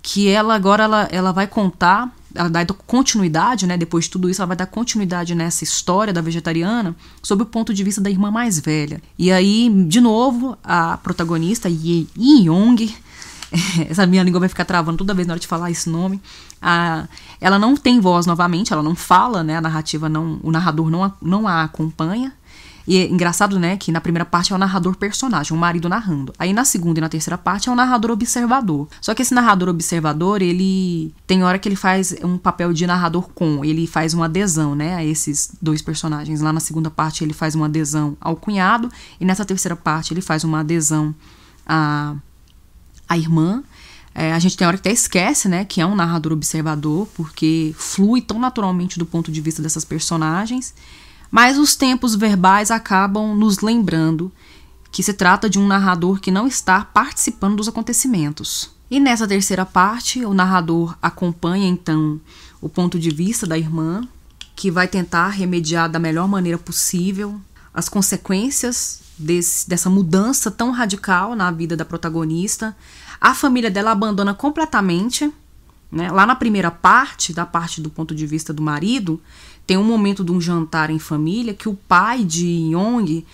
que 0.01 0.27
ela 0.27 0.53
agora 0.53 0.83
ela, 0.83 1.07
ela 1.11 1.31
vai 1.31 1.47
contar, 1.47 2.13
ela 2.35 2.49
dá 2.49 2.65
continuidade, 2.85 3.65
né? 3.65 3.77
Depois 3.77 4.05
de 4.05 4.11
tudo 4.11 4.29
isso, 4.29 4.41
ela 4.41 4.47
vai 4.47 4.57
dar 4.57 4.65
continuidade 4.65 5.33
nessa 5.33 5.63
história 5.63 6.13
da 6.13 6.21
vegetariana 6.21 6.95
sob 7.21 7.43
o 7.43 7.45
ponto 7.45 7.73
de 7.73 7.83
vista 7.83 8.01
da 8.01 8.09
irmã 8.09 8.29
mais 8.29 8.59
velha. 8.59 9.01
E 9.17 9.31
aí, 9.31 9.69
de 9.87 9.99
novo, 10.01 10.57
a 10.63 10.97
protagonista 10.97 11.69
Yi 11.69 12.07
Yong 12.17 12.93
essa 13.89 14.05
minha 14.05 14.23
língua 14.23 14.39
vai 14.39 14.49
ficar 14.49 14.65
travando 14.65 14.97
toda 14.97 15.13
vez 15.13 15.27
na 15.27 15.33
hora 15.33 15.39
de 15.39 15.47
falar 15.47 15.69
esse 15.69 15.89
nome. 15.89 16.21
A, 16.61 17.07
ela 17.39 17.59
não 17.59 17.75
tem 17.75 17.99
voz 17.99 18.25
novamente, 18.25 18.73
ela 18.73 18.83
não 18.83 18.95
fala, 18.95 19.43
né? 19.43 19.57
A 19.57 19.61
narrativa 19.61 20.09
não, 20.09 20.39
o 20.41 20.51
narrador 20.51 20.89
não 20.89 21.03
a, 21.03 21.11
não 21.21 21.47
a 21.47 21.63
acompanha. 21.63 22.33
E 22.85 22.97
é 22.97 23.07
engraçado, 23.07 23.57
né, 23.57 23.77
que 23.77 23.93
na 23.93 24.01
primeira 24.01 24.25
parte 24.25 24.51
é 24.51 24.55
o 24.55 24.59
narrador 24.59 24.97
personagem, 24.97 25.55
o 25.55 25.57
marido 25.57 25.87
narrando. 25.87 26.33
Aí 26.37 26.51
na 26.51 26.65
segunda 26.65 26.99
e 26.99 27.01
na 27.01 27.07
terceira 27.07 27.37
parte 27.37 27.69
é 27.69 27.71
o 27.71 27.75
narrador 27.75 28.11
observador. 28.11 28.89
Só 28.99 29.15
que 29.15 29.21
esse 29.21 29.33
narrador 29.33 29.69
observador, 29.69 30.41
ele 30.41 31.13
tem 31.25 31.45
hora 31.45 31.57
que 31.57 31.69
ele 31.69 31.77
faz 31.77 32.13
um 32.21 32.37
papel 32.37 32.73
de 32.73 32.85
narrador 32.85 33.29
com, 33.33 33.63
ele 33.63 33.87
faz 33.87 34.13
uma 34.13 34.25
adesão, 34.25 34.75
né, 34.75 34.95
a 34.95 35.05
esses 35.05 35.55
dois 35.61 35.81
personagens. 35.81 36.41
Lá 36.41 36.51
na 36.51 36.59
segunda 36.59 36.89
parte 36.89 37.23
ele 37.23 37.33
faz 37.33 37.55
uma 37.55 37.67
adesão 37.67 38.17
ao 38.19 38.35
cunhado 38.35 38.91
e 39.17 39.23
nessa 39.23 39.45
terceira 39.45 39.77
parte 39.77 40.13
ele 40.13 40.21
faz 40.21 40.43
uma 40.43 40.59
adesão 40.59 41.15
a 41.65 42.15
a 43.13 43.17
irmã. 43.17 43.63
É, 44.15 44.33
a 44.33 44.39
gente 44.39 44.55
tem 44.55 44.67
hora 44.67 44.77
que 44.77 44.81
até 44.81 44.91
esquece, 44.91 45.47
né, 45.47 45.65
que 45.65 45.81
é 45.81 45.85
um 45.85 45.95
narrador 45.95 46.33
observador, 46.33 47.07
porque 47.15 47.73
flui 47.77 48.21
tão 48.21 48.39
naturalmente 48.39 48.99
do 48.99 49.05
ponto 49.05 49.31
de 49.31 49.41
vista 49.41 49.61
dessas 49.61 49.85
personagens. 49.85 50.73
Mas 51.31 51.57
os 51.57 51.75
tempos 51.75 52.13
verbais 52.15 52.69
acabam 52.69 53.35
nos 53.35 53.59
lembrando 53.59 54.31
que 54.91 55.01
se 55.01 55.13
trata 55.13 55.49
de 55.49 55.57
um 55.57 55.65
narrador 55.65 56.19
que 56.19 56.29
não 56.29 56.45
está 56.45 56.85
participando 56.85 57.55
dos 57.55 57.67
acontecimentos. 57.67 58.71
E 58.91 58.99
nessa 58.99 59.27
terceira 59.27 59.65
parte, 59.65 60.23
o 60.23 60.35
narrador 60.35 60.95
acompanha 61.01 61.67
então 61.67 62.21
o 62.61 62.69
ponto 62.69 62.99
de 62.99 63.09
vista 63.09 63.47
da 63.47 63.57
irmã, 63.57 64.07
que 64.55 64.69
vai 64.69 64.87
tentar 64.87 65.29
remediar 65.29 65.89
da 65.89 65.97
melhor 65.97 66.27
maneira 66.27 66.59
possível 66.59 67.41
as 67.73 67.89
consequências 67.89 69.01
desse, 69.17 69.67
dessa 69.67 69.89
mudança 69.89 70.51
tão 70.51 70.69
radical 70.69 71.35
na 71.35 71.49
vida 71.49 71.75
da 71.75 71.83
protagonista. 71.83 72.75
A 73.23 73.33
família 73.33 73.71
dela 73.71 73.91
abandona 73.91 74.33
completamente. 74.33 75.31
Né? 75.89 76.11
Lá 76.11 76.25
na 76.25 76.35
primeira 76.35 76.69
parte, 76.69 77.31
da 77.31 77.45
parte 77.45 77.79
do 77.79 77.89
ponto 77.89 78.13
de 78.13 78.27
vista 78.27 78.51
do 78.51 78.61
marido, 78.61 79.21
tem 79.65 79.77
um 79.77 79.83
momento 79.83 80.25
de 80.25 80.33
um 80.33 80.41
jantar 80.41 80.89
em 80.89 80.99
família 80.99 81.53
que 81.53 81.69
o 81.69 81.73
pai 81.73 82.25
de 82.25 82.45
Yong 82.45 83.25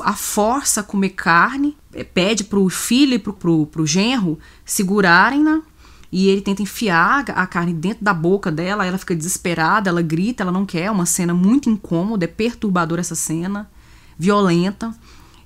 a 0.00 0.12
força 0.12 0.80
a 0.80 0.82
comer 0.82 1.10
carne, 1.10 1.76
é, 1.94 2.02
pede 2.02 2.42
pro 2.42 2.68
filho 2.68 3.14
e 3.14 3.18
pro, 3.20 3.64
pro 3.64 3.86
genro 3.86 4.40
segurarem-na 4.64 5.62
e 6.10 6.26
ele 6.26 6.40
tenta 6.40 6.62
enfiar 6.62 7.24
a 7.30 7.46
carne 7.46 7.72
dentro 7.72 8.02
da 8.02 8.12
boca 8.12 8.50
dela, 8.50 8.84
ela 8.84 8.98
fica 8.98 9.14
desesperada, 9.14 9.88
ela 9.88 10.02
grita, 10.02 10.42
ela 10.42 10.50
não 10.50 10.66
quer, 10.66 10.86
é 10.86 10.90
uma 10.90 11.06
cena 11.06 11.32
muito 11.32 11.70
incômoda, 11.70 12.24
é 12.24 12.28
perturbadora 12.28 13.02
essa 13.02 13.14
cena, 13.14 13.70
violenta 14.18 14.92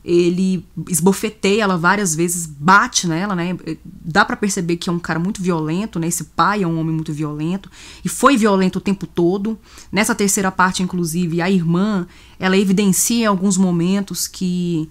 ele 0.04 0.66
esbofeteia 0.88 1.62
ela 1.62 1.78
várias 1.78 2.14
vezes, 2.14 2.44
bate 2.44 3.06
nela, 3.06 3.36
né? 3.36 3.56
Dá 3.84 4.24
para 4.24 4.36
perceber 4.36 4.76
que 4.76 4.90
é 4.90 4.92
um 4.92 4.98
cara 4.98 5.18
muito 5.18 5.40
violento, 5.40 5.98
né? 5.98 6.08
Esse 6.08 6.24
pai 6.24 6.62
é 6.62 6.66
um 6.66 6.78
homem 6.78 6.94
muito 6.94 7.12
violento 7.12 7.70
e 8.04 8.08
foi 8.08 8.36
violento 8.36 8.76
o 8.76 8.80
tempo 8.80 9.06
todo. 9.06 9.58
Nessa 9.92 10.14
terceira 10.14 10.50
parte, 10.50 10.82
inclusive, 10.82 11.40
a 11.40 11.50
irmã, 11.50 12.06
ela 12.38 12.56
evidencia 12.56 13.24
em 13.24 13.26
alguns 13.26 13.56
momentos 13.56 14.26
que 14.26 14.90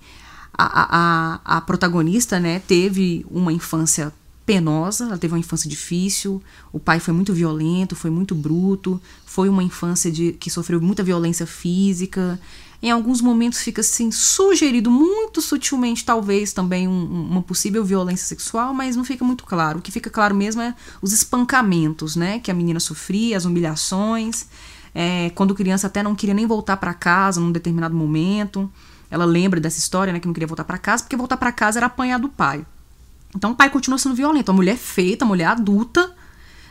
a, 0.54 1.40
a, 1.46 1.58
a 1.58 1.62
protagonista, 1.62 2.40
né, 2.40 2.60
teve 2.60 3.26
uma 3.30 3.52
infância 3.52 4.14
penosa, 4.46 5.06
ela 5.06 5.18
teve 5.18 5.34
uma 5.34 5.40
infância 5.40 5.70
difícil, 5.70 6.42
o 6.74 6.80
pai 6.80 7.00
foi 7.00 7.14
muito 7.14 7.34
violento, 7.34 7.96
foi 7.96 8.10
muito 8.10 8.36
bruto, 8.36 9.02
foi 9.26 9.48
uma 9.48 9.64
infância 9.64 10.12
de, 10.12 10.34
que 10.34 10.50
sofreu 10.50 10.82
muita 10.82 11.04
violência 11.04 11.46
física, 11.46 12.40
em 12.82 12.90
alguns 12.90 13.22
momentos 13.22 13.62
fica 13.62 13.82
assim 13.82 14.12
sugerido 14.12 14.90
muito 14.90 15.42
sutilmente, 15.42 16.04
talvez 16.04 16.52
também 16.52 16.88
um, 16.88 17.28
uma 17.30 17.42
possível 17.42 17.86
violência 17.86 18.26
sexual, 18.26 18.74
mas 18.74 18.96
não 18.96 19.04
fica 19.04 19.24
muito 19.24 19.44
claro. 19.44 19.80
O 19.80 19.82
que 19.82 19.92
fica 19.92 20.10
claro 20.10 20.34
mesmo 20.34 20.62
é 20.62 20.74
os 21.02 21.14
espancamentos, 21.14 22.16
né, 22.16 22.40
que 22.40 22.50
a 22.50 22.54
menina 22.54 22.80
sofria, 22.80 23.38
as 23.38 23.46
humilhações. 23.46 24.48
é, 24.94 25.30
quando 25.36 25.56
criança 25.56 25.88
até 25.88 26.04
não 26.04 26.16
queria 26.16 26.34
nem 26.34 26.46
voltar 26.46 26.78
para 26.78 26.94
casa 26.94 27.40
num 27.40 27.52
determinado 27.52 27.96
momento. 27.96 28.72
Ela 29.10 29.26
lembra 29.26 29.60
dessa 29.60 29.78
história, 29.78 30.12
né, 30.12 30.20
que 30.20 30.28
não 30.28 30.34
queria 30.34 30.48
voltar 30.48 30.64
para 30.64 30.78
casa, 30.78 31.04
porque 31.04 31.18
voltar 31.18 31.38
para 31.38 31.52
casa 31.52 31.80
era 31.80 31.86
apanhar 31.86 32.18
do 32.18 32.30
pai. 32.30 32.66
Então 33.36 33.52
o 33.52 33.56
pai 33.56 33.70
continua 33.70 33.98
sendo 33.98 34.16
violento. 34.16 34.50
A 34.50 34.54
mulher 34.54 34.74
é 34.74 34.78
feita, 34.78 35.26
a 35.26 35.28
mulher 35.28 35.46
adulta, 35.46 36.14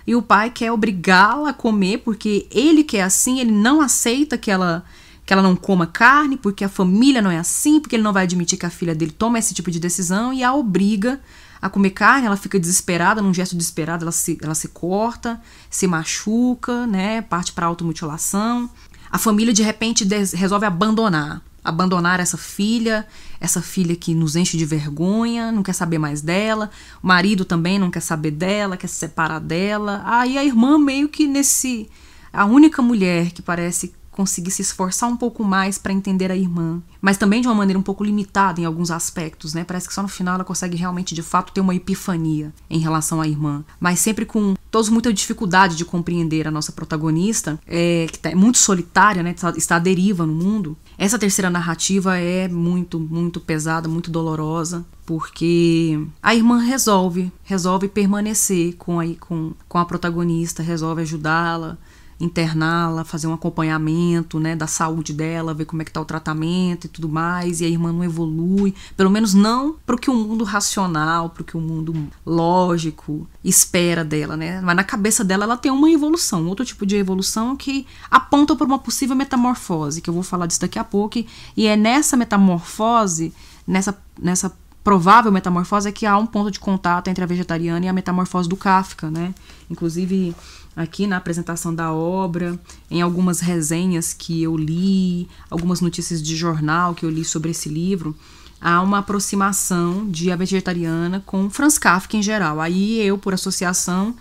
e 0.07 0.15
o 0.15 0.23
pai 0.23 0.51
quer 0.51 0.73
obrigá-la 0.73 1.51
a 1.51 1.53
comer 1.53 1.99
porque 1.99 2.47
ele 2.51 2.83
quer 2.83 3.03
assim, 3.03 3.41
ele 3.41 3.53
não 3.53 3.81
aceita 3.81 4.37
que 4.37 4.51
ela 4.51 4.85
que 5.31 5.33
ela 5.33 5.43
não 5.45 5.55
coma 5.55 5.87
carne, 5.87 6.37
porque 6.37 6.65
a 6.65 6.69
família 6.69 7.23
não 7.23 7.31
é 7.31 7.39
assim, 7.39 7.79
porque 7.79 7.95
ele 7.95 8.03
não 8.03 8.13
vai 8.13 8.25
admitir 8.25 8.59
que 8.59 8.67
a 8.67 8.71
filha 8.71 8.97
dele 8.97 9.13
toma 9.13 9.39
esse 9.39 9.55
tipo 9.55 9.71
de 9.71 9.79
decisão 9.79 10.33
e 10.33 10.43
a 10.43 10.53
obriga 10.53 11.21
a 11.63 11.71
comer 11.71 11.91
carne, 11.91 12.27
ela 12.27 12.37
fica 12.37 12.59
desesperada, 12.59 13.23
num 13.23 13.33
gesto 13.33 13.57
desesperado, 13.57 14.03
ela 14.03 14.11
se, 14.11 14.37
ela 14.43 14.57
se 14.57 14.67
corta, 14.67 15.41
se 15.71 15.87
machuca, 15.87 16.85
né, 16.85 17.23
parte 17.23 17.53
para 17.53 17.67
automutilação. 17.67 18.69
A 19.09 19.19
família 19.19 19.55
de 19.55 19.63
repente 19.63 20.05
resolve 20.35 20.67
abandonar 20.67 21.41
abandonar 21.63 22.19
essa 22.19 22.39
filha, 22.39 23.07
essa 23.39 23.63
filha 23.63 23.95
que 23.95 24.15
nos 24.15 24.35
enche 24.35 24.57
de 24.57 24.65
vergonha, 24.65 25.53
não 25.53 25.63
quer 25.63 25.75
saber 25.75 25.99
mais 25.99 26.23
dela. 26.23 26.71
O 27.01 27.07
marido 27.07 27.45
também 27.45 27.79
não 27.79 27.89
quer 27.89 28.01
saber 28.01 28.33
dela, 28.33 28.77
quer 28.77 28.89
se 28.89 28.97
separar 28.97 29.39
dela. 29.39 30.03
Aí 30.07 30.37
a 30.37 30.45
irmã 30.45 30.77
meio 30.77 31.09
que 31.09 31.29
nesse 31.29 31.89
a 32.33 32.45
única 32.47 32.81
mulher 32.81 33.31
que 33.31 33.43
parece 33.43 33.93
conseguir 34.21 34.51
se 34.51 34.61
esforçar 34.61 35.09
um 35.09 35.17
pouco 35.17 35.43
mais 35.43 35.79
para 35.79 35.95
entender 35.95 36.31
a 36.31 36.37
irmã, 36.37 36.83
mas 37.01 37.17
também 37.17 37.41
de 37.41 37.49
uma 37.49 37.55
maneira 37.55 37.79
um 37.79 37.83
pouco 37.83 38.05
limitada 38.05 38.61
em 38.61 38.67
alguns 38.67 38.91
aspectos, 38.91 39.55
né? 39.55 39.65
Parece 39.65 39.89
que 39.89 39.95
só 39.95 40.03
no 40.03 40.09
final 40.09 40.35
ela 40.35 40.45
consegue 40.45 40.77
realmente, 40.77 41.15
de 41.15 41.23
fato, 41.23 41.55
ter 41.55 41.63
uma 41.63 41.75
epifania 41.75 42.53
em 42.69 42.79
relação 42.79 43.19
à 43.19 43.27
irmã, 43.27 43.65
mas 43.81 43.99
sempre 43.99 44.27
com 44.27 44.55
todos 44.71 44.91
muita 44.91 45.11
dificuldade 45.11 45.75
de 45.75 45.87
compreender 45.87 46.47
a 46.47 46.51
nossa 46.51 46.71
protagonista, 46.71 47.59
é, 47.67 48.07
que 48.13 48.19
tá, 48.19 48.29
é 48.29 48.35
muito 48.35 48.59
solitária, 48.59 49.23
né? 49.23 49.35
Está 49.57 49.77
à 49.77 49.79
deriva 49.79 50.27
no 50.27 50.35
mundo. 50.35 50.77
Essa 50.99 51.19
terceira 51.19 51.49
narrativa 51.49 52.19
é 52.19 52.47
muito, 52.47 53.01
muito 53.01 53.41
pesada, 53.41 53.89
muito 53.89 54.11
dolorosa, 54.11 54.85
porque 55.07 55.99
a 56.23 56.35
irmã 56.35 56.59
resolve, 56.59 57.33
resolve 57.43 57.89
permanecer 57.89 58.77
com 58.77 59.01
a, 59.01 59.07
com, 59.19 59.55
com 59.67 59.79
a 59.79 59.85
protagonista, 59.87 60.63
resolve 60.63 61.01
ajudá-la, 61.01 61.79
interná-la, 62.21 63.03
fazer 63.05 63.27
um 63.27 63.33
acompanhamento, 63.33 64.39
né, 64.39 64.55
da 64.55 64.67
saúde 64.67 65.13
dela, 65.13 65.55
ver 65.55 65.65
como 65.65 65.81
é 65.81 65.85
que 65.85 65.91
tá 65.91 66.01
o 66.01 66.05
tratamento 66.05 66.85
e 66.85 66.89
tudo 66.89 67.09
mais, 67.09 67.61
e 67.61 67.65
a 67.65 67.69
irmã 67.69 67.93
não 67.93 68.05
evolui, 68.05 68.75
pelo 68.97 69.11
menos 69.11 69.33
não 69.33 69.77
para 69.87 69.97
o 69.97 69.99
que 69.99 70.11
o 70.11 70.15
mundo 70.15 70.45
racional, 70.45 71.31
para 71.31 71.43
o 71.43 71.45
que 71.45 71.57
o 71.57 71.61
mundo 71.61 72.09
lógico 72.25 73.27
espera 73.43 74.05
dela, 74.05 74.37
né? 74.37 74.61
Mas 74.61 74.77
na 74.77 74.85
cabeça 74.85 75.25
dela 75.25 75.45
ela 75.45 75.57
tem 75.57 75.73
uma 75.73 75.91
evolução, 75.91 76.47
outro 76.47 76.65
tipo 76.65 76.85
de 76.85 76.97
evolução 76.97 77.57
que 77.57 77.87
aponta 78.11 78.55
para 78.55 78.67
uma 78.67 78.79
possível 78.79 79.17
metamorfose, 79.17 80.03
que 80.03 80.11
eu 80.11 80.15
vou 80.15 80.23
falar 80.23 80.47
disso 80.47 80.61
daqui 80.61 80.79
a 80.79 80.85
pouco, 80.85 81.25
e 81.57 81.67
é 81.67 81.77
nessa 81.77 82.17
metamorfose, 82.17 83.33
nessa 83.67 83.97
nessa 84.21 84.53
provável 84.83 85.31
metamorfose 85.31 85.89
é 85.89 85.93
que 85.93 86.07
há 86.07 86.17
um 86.17 86.27
ponto 86.27 86.51
de 86.51 86.59
contato 86.59 87.09
entre 87.09 87.23
a 87.23 87.27
vegetariana 87.27 87.85
e 87.85 87.89
a 87.89 87.93
metamorfose 87.93 88.49
do 88.49 88.57
Kafka, 88.57 89.11
né? 89.11 89.35
Inclusive 89.71 90.35
aqui 90.75 91.07
na 91.07 91.17
apresentação 91.17 91.75
da 91.75 91.93
obra, 91.93 92.59
em 92.91 93.03
algumas 93.03 93.41
resenhas 93.41 94.13
que 94.13 94.43
eu 94.43 94.57
li, 94.57 95.29
algumas 95.51 95.81
notícias 95.81 96.23
de 96.23 96.37
jornal 96.37 96.95
que 96.95 97.05
eu 97.05 97.11
li 97.11 97.25
sobre 97.25 97.51
esse 97.51 97.69
livro, 97.69 98.15
há 98.61 98.81
uma 98.81 98.99
aproximação 98.99 100.09
de 100.09 100.31
A 100.31 100.37
Vegetariana 100.37 101.23
com 101.25 101.51
Franz 101.51 101.79
Kafka 101.79 102.17
em 102.17 102.23
geral. 102.23 102.61
Aí 102.61 103.01
eu, 103.01 103.19
por 103.19 103.35
associação, 103.35 104.15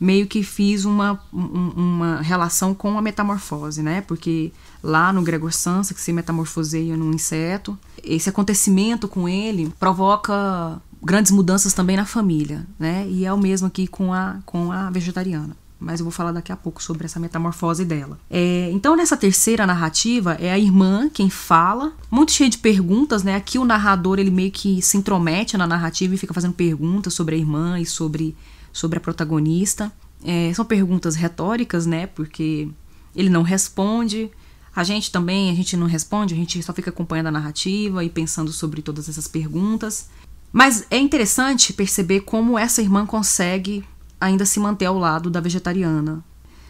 meio 0.00 0.26
que 0.26 0.42
fiz 0.42 0.84
uma, 0.84 1.20
uma 1.32 2.20
relação 2.22 2.74
com 2.74 2.98
a 2.98 3.02
metamorfose, 3.02 3.82
né? 3.82 4.00
Porque 4.00 4.52
lá 4.82 5.12
no 5.12 5.22
Gregor 5.22 5.52
Samsa, 5.52 5.94
que 5.94 6.00
se 6.00 6.12
metamorfoseia 6.12 6.96
num 6.96 7.12
inseto, 7.12 7.78
esse 8.02 8.28
acontecimento 8.28 9.06
com 9.06 9.28
ele 9.28 9.72
provoca 9.78 10.80
grandes 11.00 11.30
mudanças 11.30 11.72
também 11.72 11.96
na 11.96 12.04
família, 12.04 12.66
né? 12.78 13.06
E 13.08 13.24
é 13.24 13.32
o 13.32 13.38
mesmo 13.38 13.68
aqui 13.68 13.86
com 13.86 14.12
a, 14.12 14.38
com 14.44 14.72
a 14.72 14.90
vegetariana 14.90 15.61
mas 15.82 16.00
eu 16.00 16.04
vou 16.04 16.12
falar 16.12 16.32
daqui 16.32 16.52
a 16.52 16.56
pouco 16.56 16.82
sobre 16.82 17.04
essa 17.04 17.18
metamorfose 17.18 17.84
dela. 17.84 18.18
É, 18.30 18.70
então, 18.72 18.96
nessa 18.96 19.16
terceira 19.16 19.66
narrativa, 19.66 20.34
é 20.34 20.52
a 20.52 20.58
irmã 20.58 21.10
quem 21.12 21.28
fala, 21.28 21.92
muito 22.10 22.32
cheia 22.32 22.48
de 22.48 22.58
perguntas, 22.58 23.22
né? 23.22 23.34
Aqui 23.34 23.58
o 23.58 23.64
narrador, 23.64 24.18
ele 24.18 24.30
meio 24.30 24.52
que 24.52 24.80
se 24.80 24.96
intromete 24.96 25.56
na 25.56 25.66
narrativa 25.66 26.14
e 26.14 26.18
fica 26.18 26.32
fazendo 26.32 26.54
perguntas 26.54 27.14
sobre 27.14 27.34
a 27.34 27.38
irmã 27.38 27.80
e 27.80 27.84
sobre, 27.84 28.36
sobre 28.72 28.98
a 28.98 29.00
protagonista. 29.00 29.92
É, 30.24 30.52
são 30.54 30.64
perguntas 30.64 31.16
retóricas, 31.16 31.84
né? 31.84 32.06
Porque 32.06 32.68
ele 33.14 33.28
não 33.28 33.42
responde, 33.42 34.30
a 34.74 34.84
gente 34.84 35.10
também, 35.10 35.50
a 35.50 35.54
gente 35.54 35.76
não 35.76 35.86
responde, 35.86 36.32
a 36.32 36.36
gente 36.36 36.62
só 36.62 36.72
fica 36.72 36.90
acompanhando 36.90 37.26
a 37.26 37.32
narrativa 37.32 38.04
e 38.04 38.08
pensando 38.08 38.52
sobre 38.52 38.80
todas 38.80 39.08
essas 39.08 39.26
perguntas. 39.28 40.08
Mas 40.52 40.86
é 40.90 40.98
interessante 40.98 41.72
perceber 41.72 42.20
como 42.20 42.58
essa 42.58 42.82
irmã 42.82 43.06
consegue 43.06 43.84
ainda 44.22 44.46
se 44.46 44.60
manter 44.60 44.86
ao 44.86 44.96
lado 44.96 45.28
da 45.28 45.40
vegetariana. 45.40 46.24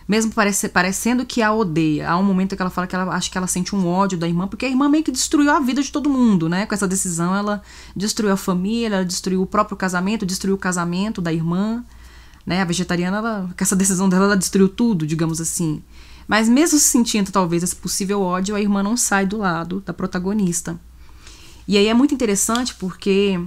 Mesmo 0.09 0.33
parece, 0.33 0.69
parecendo 0.69 1.25
que 1.25 1.43
a 1.43 1.53
odeia. 1.53 2.11
Há 2.11 2.17
um 2.17 2.23
momento 2.25 2.57
que 2.57 2.62
ela 2.62 2.71
fala 2.71 2.87
que 2.87 2.97
ela 2.97 3.15
acha 3.15 3.31
que 3.31 3.38
ela 3.38 3.47
sente 3.47 3.77
um 3.77 3.87
ódio 3.87 4.19
da 4.19 4.27
irmã, 4.27 4.49
porque 4.49 4.67
a 4.67 4.69
irmã 4.69 4.88
meio 4.88 5.05
que 5.05 5.12
destruiu 5.12 5.51
a 5.51 5.61
vida 5.61 5.83
de 5.83 5.93
todo 5.93 6.11
mundo, 6.11 6.49
né? 6.49 6.67
Com 6.67 6.75
essa 6.75 6.88
decisão, 6.88 7.35
ela 7.35 7.62
destruiu 7.95 8.33
a 8.33 8.37
família, 8.37 8.97
ela 8.97 9.05
destruiu 9.05 9.43
o 9.43 9.47
próprio 9.47 9.77
casamento, 9.77 10.27
destruiu 10.27 10.57
o 10.57 10.59
casamento 10.59 11.21
da 11.21 11.33
irmã. 11.33 11.85
Né? 12.45 12.61
A 12.61 12.65
vegetariana, 12.65 13.19
ela, 13.19 13.51
com 13.57 13.62
essa 13.62 13.77
decisão 13.77 14.09
dela, 14.09 14.25
ela 14.25 14.37
destruiu 14.37 14.69
tudo, 14.69 15.07
digamos 15.07 15.41
assim. 15.41 15.83
Mas 16.27 16.49
mesmo 16.49 16.79
se 16.79 16.87
sentindo 16.87 17.31
talvez 17.31 17.62
esse 17.62 17.77
possível 17.77 18.21
ódio, 18.23 18.57
a 18.57 18.61
irmã 18.61 18.83
não 18.83 18.97
sai 18.97 19.27
do 19.27 19.38
lado 19.38 19.81
da 19.87 19.93
protagonista. 19.93 20.81
E 21.69 21.77
aí 21.77 21.87
é 21.87 21.95
muito 21.95 22.15
interessante 22.15 22.75
porque 22.75 23.38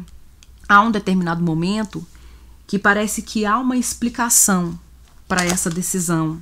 há 0.70 0.82
um 0.82 0.92
determinado 0.92 1.44
momento 1.44 2.06
que 2.68 2.80
parece 2.80 3.22
que 3.22 3.46
há 3.46 3.58
uma 3.60 3.78
explicação 3.78 4.78
para 5.28 5.44
essa 5.44 5.70
decisão. 5.70 6.42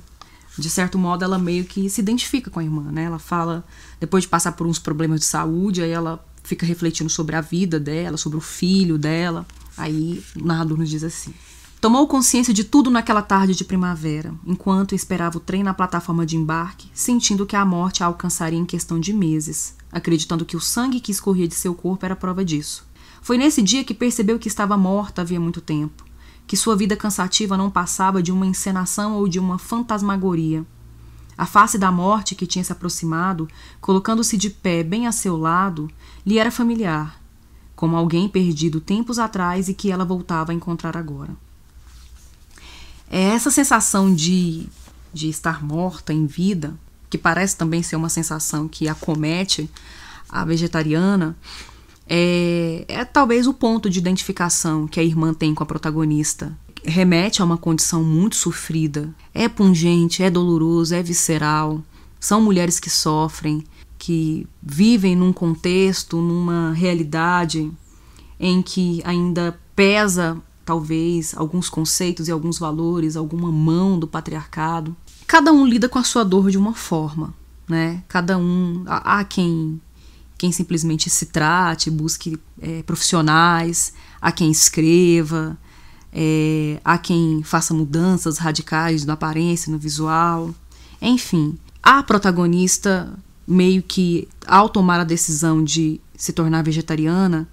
De 0.56 0.70
certo 0.70 0.98
modo, 0.98 1.24
ela 1.24 1.38
meio 1.38 1.64
que 1.64 1.90
se 1.90 2.00
identifica 2.00 2.50
com 2.50 2.60
a 2.60 2.64
irmã, 2.64 2.90
né? 2.92 3.04
Ela 3.04 3.18
fala, 3.18 3.64
depois 3.98 4.22
de 4.22 4.28
passar 4.28 4.52
por 4.52 4.66
uns 4.66 4.78
problemas 4.78 5.20
de 5.20 5.26
saúde, 5.26 5.82
aí 5.82 5.90
ela 5.90 6.24
fica 6.44 6.64
refletindo 6.64 7.10
sobre 7.10 7.34
a 7.34 7.40
vida 7.40 7.80
dela, 7.80 8.16
sobre 8.16 8.38
o 8.38 8.40
filho 8.40 8.96
dela. 8.96 9.46
Aí 9.76 10.22
o 10.36 10.46
narrador 10.46 10.78
nos 10.78 10.88
diz 10.88 11.02
assim: 11.02 11.34
Tomou 11.80 12.06
consciência 12.06 12.54
de 12.54 12.62
tudo 12.62 12.88
naquela 12.88 13.20
tarde 13.20 13.54
de 13.54 13.64
primavera, 13.64 14.32
enquanto 14.46 14.94
esperava 14.94 15.38
o 15.38 15.40
trem 15.40 15.64
na 15.64 15.74
plataforma 15.74 16.24
de 16.24 16.36
embarque, 16.36 16.88
sentindo 16.94 17.46
que 17.46 17.56
a 17.56 17.64
morte 17.64 18.02
a 18.02 18.06
alcançaria 18.06 18.58
em 18.58 18.64
questão 18.64 19.00
de 19.00 19.12
meses, 19.12 19.74
acreditando 19.90 20.44
que 20.44 20.56
o 20.56 20.60
sangue 20.60 21.00
que 21.00 21.10
escorria 21.10 21.48
de 21.48 21.54
seu 21.54 21.74
corpo 21.74 22.06
era 22.06 22.14
prova 22.14 22.44
disso. 22.44 22.86
Foi 23.20 23.36
nesse 23.36 23.60
dia 23.60 23.82
que 23.82 23.94
percebeu 23.94 24.38
que 24.38 24.48
estava 24.48 24.76
morta 24.76 25.22
havia 25.22 25.40
muito 25.40 25.60
tempo 25.60 26.03
que 26.46 26.56
sua 26.56 26.76
vida 26.76 26.96
cansativa 26.96 27.56
não 27.56 27.70
passava 27.70 28.22
de 28.22 28.30
uma 28.30 28.46
encenação 28.46 29.14
ou 29.14 29.28
de 29.28 29.38
uma 29.38 29.58
fantasmagoria. 29.58 30.64
A 31.36 31.46
face 31.46 31.78
da 31.78 31.90
morte 31.90 32.34
que 32.34 32.46
tinha 32.46 32.64
se 32.64 32.72
aproximado, 32.72 33.48
colocando-se 33.80 34.36
de 34.36 34.50
pé 34.50 34.82
bem 34.82 35.06
a 35.06 35.12
seu 35.12 35.36
lado, 35.36 35.90
lhe 36.24 36.38
era 36.38 36.50
familiar, 36.50 37.20
como 37.74 37.96
alguém 37.96 38.28
perdido 38.28 38.80
tempos 38.80 39.18
atrás 39.18 39.68
e 39.68 39.74
que 39.74 39.90
ela 39.90 40.04
voltava 40.04 40.52
a 40.52 40.54
encontrar 40.54 40.96
agora. 40.96 41.34
É 43.10 43.20
essa 43.20 43.50
sensação 43.50 44.14
de, 44.14 44.66
de 45.12 45.28
estar 45.28 45.62
morta 45.64 46.12
em 46.12 46.26
vida, 46.26 46.74
que 47.10 47.18
parece 47.18 47.56
também 47.56 47.82
ser 47.82 47.96
uma 47.96 48.08
sensação 48.08 48.68
que 48.68 48.88
acomete 48.88 49.70
a 50.28 50.44
vegetariana, 50.44 51.36
é, 52.08 52.84
é 52.88 53.04
talvez 53.04 53.46
o 53.46 53.54
ponto 53.54 53.88
de 53.88 53.98
identificação 53.98 54.86
que 54.86 55.00
a 55.00 55.04
irmã 55.04 55.32
tem 55.32 55.54
com 55.54 55.62
a 55.62 55.66
protagonista. 55.66 56.56
Remete 56.84 57.40
a 57.40 57.44
uma 57.44 57.56
condição 57.56 58.04
muito 58.04 58.36
sofrida. 58.36 59.14
É 59.32 59.48
pungente, 59.48 60.22
é 60.22 60.30
doloroso, 60.30 60.94
é 60.94 61.02
visceral. 61.02 61.82
São 62.20 62.40
mulheres 62.40 62.78
que 62.78 62.90
sofrem, 62.90 63.64
que 63.98 64.46
vivem 64.62 65.16
num 65.16 65.32
contexto, 65.32 66.18
numa 66.18 66.72
realidade 66.72 67.70
em 68.38 68.60
que 68.60 69.00
ainda 69.04 69.58
pesa, 69.74 70.36
talvez, 70.64 71.34
alguns 71.36 71.70
conceitos 71.70 72.28
e 72.28 72.30
alguns 72.30 72.58
valores, 72.58 73.16
alguma 73.16 73.50
mão 73.50 73.98
do 73.98 74.06
patriarcado. 74.06 74.94
Cada 75.26 75.52
um 75.52 75.66
lida 75.66 75.88
com 75.88 75.98
a 75.98 76.04
sua 76.04 76.24
dor 76.24 76.50
de 76.50 76.58
uma 76.58 76.74
forma, 76.74 77.32
né? 77.66 78.02
Cada 78.08 78.36
um. 78.36 78.84
Há 78.86 79.24
quem 79.24 79.80
quem 80.44 80.52
simplesmente 80.52 81.08
se 81.08 81.24
trate, 81.24 81.90
busque 81.90 82.38
é, 82.60 82.82
profissionais, 82.82 83.94
a 84.20 84.30
quem 84.30 84.50
escreva, 84.50 85.56
é, 86.12 86.78
a 86.84 86.98
quem 86.98 87.42
faça 87.42 87.72
mudanças 87.72 88.36
radicais 88.36 89.06
na 89.06 89.14
aparência, 89.14 89.72
no 89.72 89.78
visual. 89.78 90.54
Enfim, 91.00 91.58
a 91.82 92.02
protagonista, 92.02 93.10
meio 93.48 93.82
que 93.82 94.28
ao 94.46 94.68
tomar 94.68 95.00
a 95.00 95.04
decisão 95.04 95.64
de 95.64 95.98
se 96.14 96.30
tornar 96.30 96.62
vegetariana, 96.62 97.48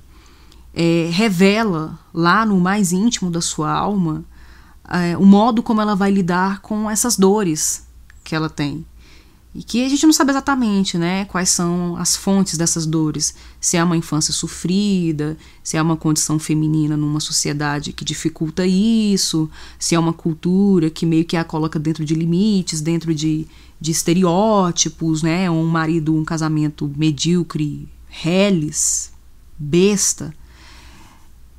é, 0.74 1.10
revela 1.14 1.98
lá 2.14 2.46
no 2.46 2.60
mais 2.60 2.92
íntimo 2.92 3.32
da 3.32 3.40
sua 3.40 3.72
alma 3.72 4.26
é, 4.90 5.16
o 5.16 5.26
modo 5.26 5.64
como 5.64 5.80
ela 5.80 5.96
vai 5.96 6.12
lidar 6.12 6.60
com 6.60 6.92
essas 6.92 7.16
dores 7.16 7.88
que 8.22 8.36
ela 8.36 8.50
tem. 8.50 8.86
E 9.54 9.62
que 9.62 9.84
a 9.84 9.90
gente 9.90 10.06
não 10.06 10.14
sabe 10.14 10.32
exatamente, 10.32 10.98
né, 10.98 11.26
quais 11.26 11.50
são 11.50 11.98
as 11.98 12.16
fontes 12.16 12.58
dessas 12.58 12.86
dores, 12.86 13.36
se 13.60 13.76
é 13.76 13.84
uma 13.84 13.98
infância 13.98 14.34
sofrida, 14.34 15.38
se 15.62 15.76
é 15.76 15.82
uma 15.82 15.98
condição 15.98 16.40
feminina 16.40 16.96
numa 16.96 17.20
sociedade 17.20 17.92
que 17.92 18.06
dificulta 18.06 18.66
isso, 18.66 19.50
se 19.78 19.94
é 19.94 20.00
uma 20.00 20.14
cultura 20.14 20.90
que 20.90 21.06
meio 21.06 21.26
que 21.26 21.36
a 21.36 21.44
coloca 21.44 21.78
dentro 21.78 22.06
de 22.06 22.16
limites, 22.16 22.80
dentro 22.80 23.14
de, 23.14 23.46
de 23.80 23.92
estereótipos, 23.92 25.22
né, 25.22 25.52
um 25.52 25.68
marido, 25.68 26.16
um 26.16 26.24
casamento 26.24 26.90
medíocre, 26.96 27.90
reles, 28.08 29.12
besta, 29.60 30.34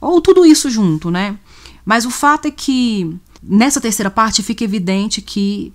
ou 0.00 0.20
tudo 0.20 0.46
isso 0.46 0.70
junto, 0.70 1.10
né? 1.10 1.38
Mas 1.84 2.04
o 2.04 2.10
fato 2.10 2.46
é 2.46 2.50
que 2.50 3.16
nessa 3.42 3.80
terceira 3.80 4.10
parte 4.10 4.42
fica 4.42 4.64
evidente 4.64 5.20
que 5.20 5.72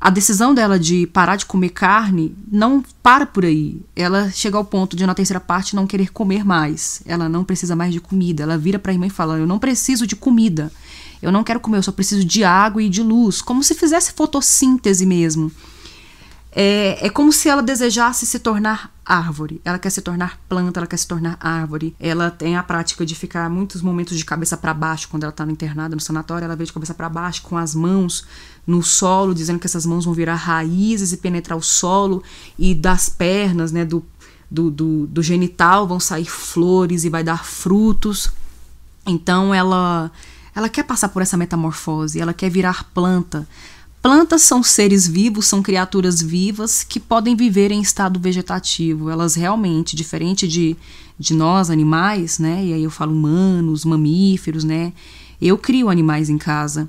a 0.00 0.08
decisão 0.08 0.54
dela 0.54 0.78
de 0.78 1.06
parar 1.08 1.36
de 1.36 1.44
comer 1.44 1.68
carne 1.68 2.34
não 2.50 2.82
para 3.02 3.26
por 3.26 3.44
aí. 3.44 3.82
Ela 3.94 4.30
chega 4.30 4.56
ao 4.56 4.64
ponto 4.64 4.96
de, 4.96 5.04
na 5.04 5.14
terceira 5.14 5.38
parte, 5.38 5.76
não 5.76 5.86
querer 5.86 6.10
comer 6.10 6.42
mais. 6.42 7.02
Ela 7.04 7.28
não 7.28 7.44
precisa 7.44 7.76
mais 7.76 7.92
de 7.92 8.00
comida. 8.00 8.44
Ela 8.44 8.56
vira 8.56 8.78
para 8.78 8.92
a 8.92 8.94
irmã 8.94 9.06
e 9.06 9.10
fala: 9.10 9.36
Eu 9.36 9.46
não 9.46 9.58
preciso 9.58 10.06
de 10.06 10.16
comida. 10.16 10.72
Eu 11.20 11.30
não 11.30 11.44
quero 11.44 11.60
comer, 11.60 11.76
eu 11.76 11.82
só 11.82 11.92
preciso 11.92 12.24
de 12.24 12.42
água 12.42 12.82
e 12.82 12.88
de 12.88 13.02
luz. 13.02 13.42
Como 13.42 13.62
se 13.62 13.74
fizesse 13.74 14.12
fotossíntese 14.12 15.04
mesmo. 15.04 15.52
É, 16.52 17.06
é 17.06 17.10
como 17.10 17.32
se 17.32 17.48
ela 17.48 17.62
desejasse 17.62 18.26
se 18.26 18.38
tornar 18.38 18.90
árvore. 19.04 19.60
Ela 19.64 19.78
quer 19.78 19.90
se 19.90 20.00
tornar 20.00 20.40
planta, 20.48 20.80
ela 20.80 20.86
quer 20.86 20.96
se 20.96 21.06
tornar 21.06 21.36
árvore. 21.40 21.94
Ela 22.00 22.30
tem 22.30 22.56
a 22.56 22.62
prática 22.62 23.04
de 23.04 23.14
ficar 23.14 23.48
muitos 23.50 23.82
momentos 23.82 24.16
de 24.16 24.24
cabeça 24.24 24.56
para 24.56 24.72
baixo 24.72 25.08
quando 25.08 25.24
ela 25.24 25.30
está 25.30 25.44
internada 25.44 25.94
no 25.94 26.00
sanatório. 26.00 26.46
Ela 26.46 26.56
vem 26.56 26.66
de 26.66 26.72
cabeça 26.72 26.94
para 26.94 27.08
baixo 27.08 27.42
com 27.42 27.56
as 27.56 27.74
mãos 27.74 28.24
no 28.66 28.82
solo, 28.82 29.34
dizendo 29.34 29.58
que 29.58 29.66
essas 29.66 29.86
mãos 29.86 30.04
vão 30.04 30.14
virar 30.14 30.36
raízes 30.36 31.12
e 31.12 31.16
penetrar 31.16 31.56
o 31.56 31.62
solo. 31.62 32.22
E 32.58 32.74
das 32.74 33.08
pernas, 33.08 33.72
né, 33.72 33.84
do, 33.84 34.04
do, 34.50 34.70
do, 34.70 35.06
do 35.06 35.22
genital 35.22 35.86
vão 35.86 36.00
sair 36.00 36.26
flores 36.26 37.04
e 37.04 37.10
vai 37.10 37.22
dar 37.22 37.44
frutos. 37.44 38.30
Então 39.06 39.54
ela 39.54 40.10
ela 40.54 40.68
quer 40.68 40.82
passar 40.82 41.08
por 41.08 41.22
essa 41.22 41.36
metamorfose, 41.36 42.20
ela 42.20 42.34
quer 42.34 42.50
virar 42.50 42.84
planta. 42.92 43.46
Plantas 44.02 44.42
são 44.42 44.62
seres 44.62 45.06
vivos, 45.06 45.46
são 45.46 45.62
criaturas 45.62 46.22
vivas 46.22 46.82
que 46.82 46.98
podem 46.98 47.36
viver 47.36 47.70
em 47.70 47.82
estado 47.82 48.18
vegetativo. 48.18 49.10
Elas 49.10 49.34
realmente, 49.34 49.94
diferente 49.94 50.48
de, 50.48 50.74
de 51.18 51.34
nós, 51.34 51.68
animais, 51.68 52.38
né? 52.38 52.64
E 52.64 52.72
aí 52.72 52.82
eu 52.82 52.90
falo 52.90 53.12
humanos, 53.12 53.84
mamíferos, 53.84 54.64
né? 54.64 54.92
Eu 55.40 55.58
crio 55.58 55.90
animais 55.90 56.30
em 56.30 56.38
casa. 56.38 56.88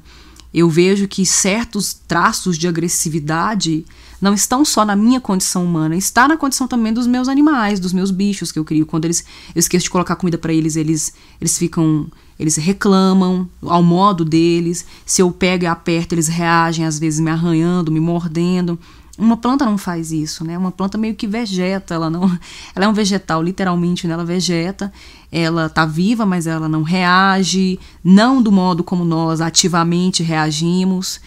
Eu 0.54 0.70
vejo 0.70 1.08
que 1.08 1.26
certos 1.26 1.94
traços 1.94 2.58
de 2.58 2.68
agressividade 2.68 3.86
não 4.22 4.34
estão 4.34 4.64
só 4.64 4.86
na 4.86 4.96
minha 4.96 5.20
condição 5.20 5.66
humana, 5.66 5.96
está 5.96 6.28
na 6.28 6.38
condição 6.38 6.68
também 6.68 6.94
dos 6.94 7.08
meus 7.08 7.28
animais, 7.28 7.80
dos 7.80 7.94
meus 7.94 8.12
bichos 8.12 8.52
que 8.52 8.60
eu 8.60 8.66
crio. 8.66 8.86
Quando 8.86 9.06
eles 9.06 9.24
eu 9.56 9.60
esqueço 9.60 9.86
de 9.86 9.90
colocar 9.90 10.16
comida 10.16 10.38
para 10.38 10.54
eles, 10.54 10.76
eles 10.76 11.14
eles 11.40 11.58
ficam 11.58 12.08
eles 12.38 12.56
reclamam 12.56 13.48
ao 13.62 13.84
modo 13.84 14.26
deles. 14.26 14.86
Se 15.06 15.22
eu 15.22 15.32
pego 15.32 15.64
e 15.64 15.68
aperto, 15.68 16.16
eles 16.16 16.28
reagem, 16.28 16.86
às 16.86 16.98
vezes 17.00 17.20
me 17.20 17.30
arranhando, 17.30 17.92
me 17.92 18.00
mordendo. 18.00 18.80
Uma 19.18 19.38
planta 19.38 19.66
não 19.66 19.78
faz 19.78 20.12
isso, 20.12 20.44
né? 20.44 20.58
Uma 20.58 20.72
planta 20.72 20.98
meio 20.98 21.14
que 21.14 21.28
vegeta, 21.28 21.94
ela 21.94 22.10
não, 22.10 22.24
ela 22.74 22.86
é 22.86 22.88
um 22.88 22.94
vegetal, 22.94 23.44
literalmente, 23.44 24.08
né? 24.08 24.14
ela 24.14 24.26
vegeta, 24.26 24.92
ela 25.32 25.70
tá 25.70 25.86
viva, 25.86 26.26
mas 26.26 26.46
ela 26.46 26.68
não 26.68 26.84
reage, 26.84 27.80
não 28.04 28.42
do 28.42 28.52
modo 28.52 28.84
como 28.84 29.06
nós 29.06 29.40
ativamente 29.40 30.22
reagimos. 30.22 31.22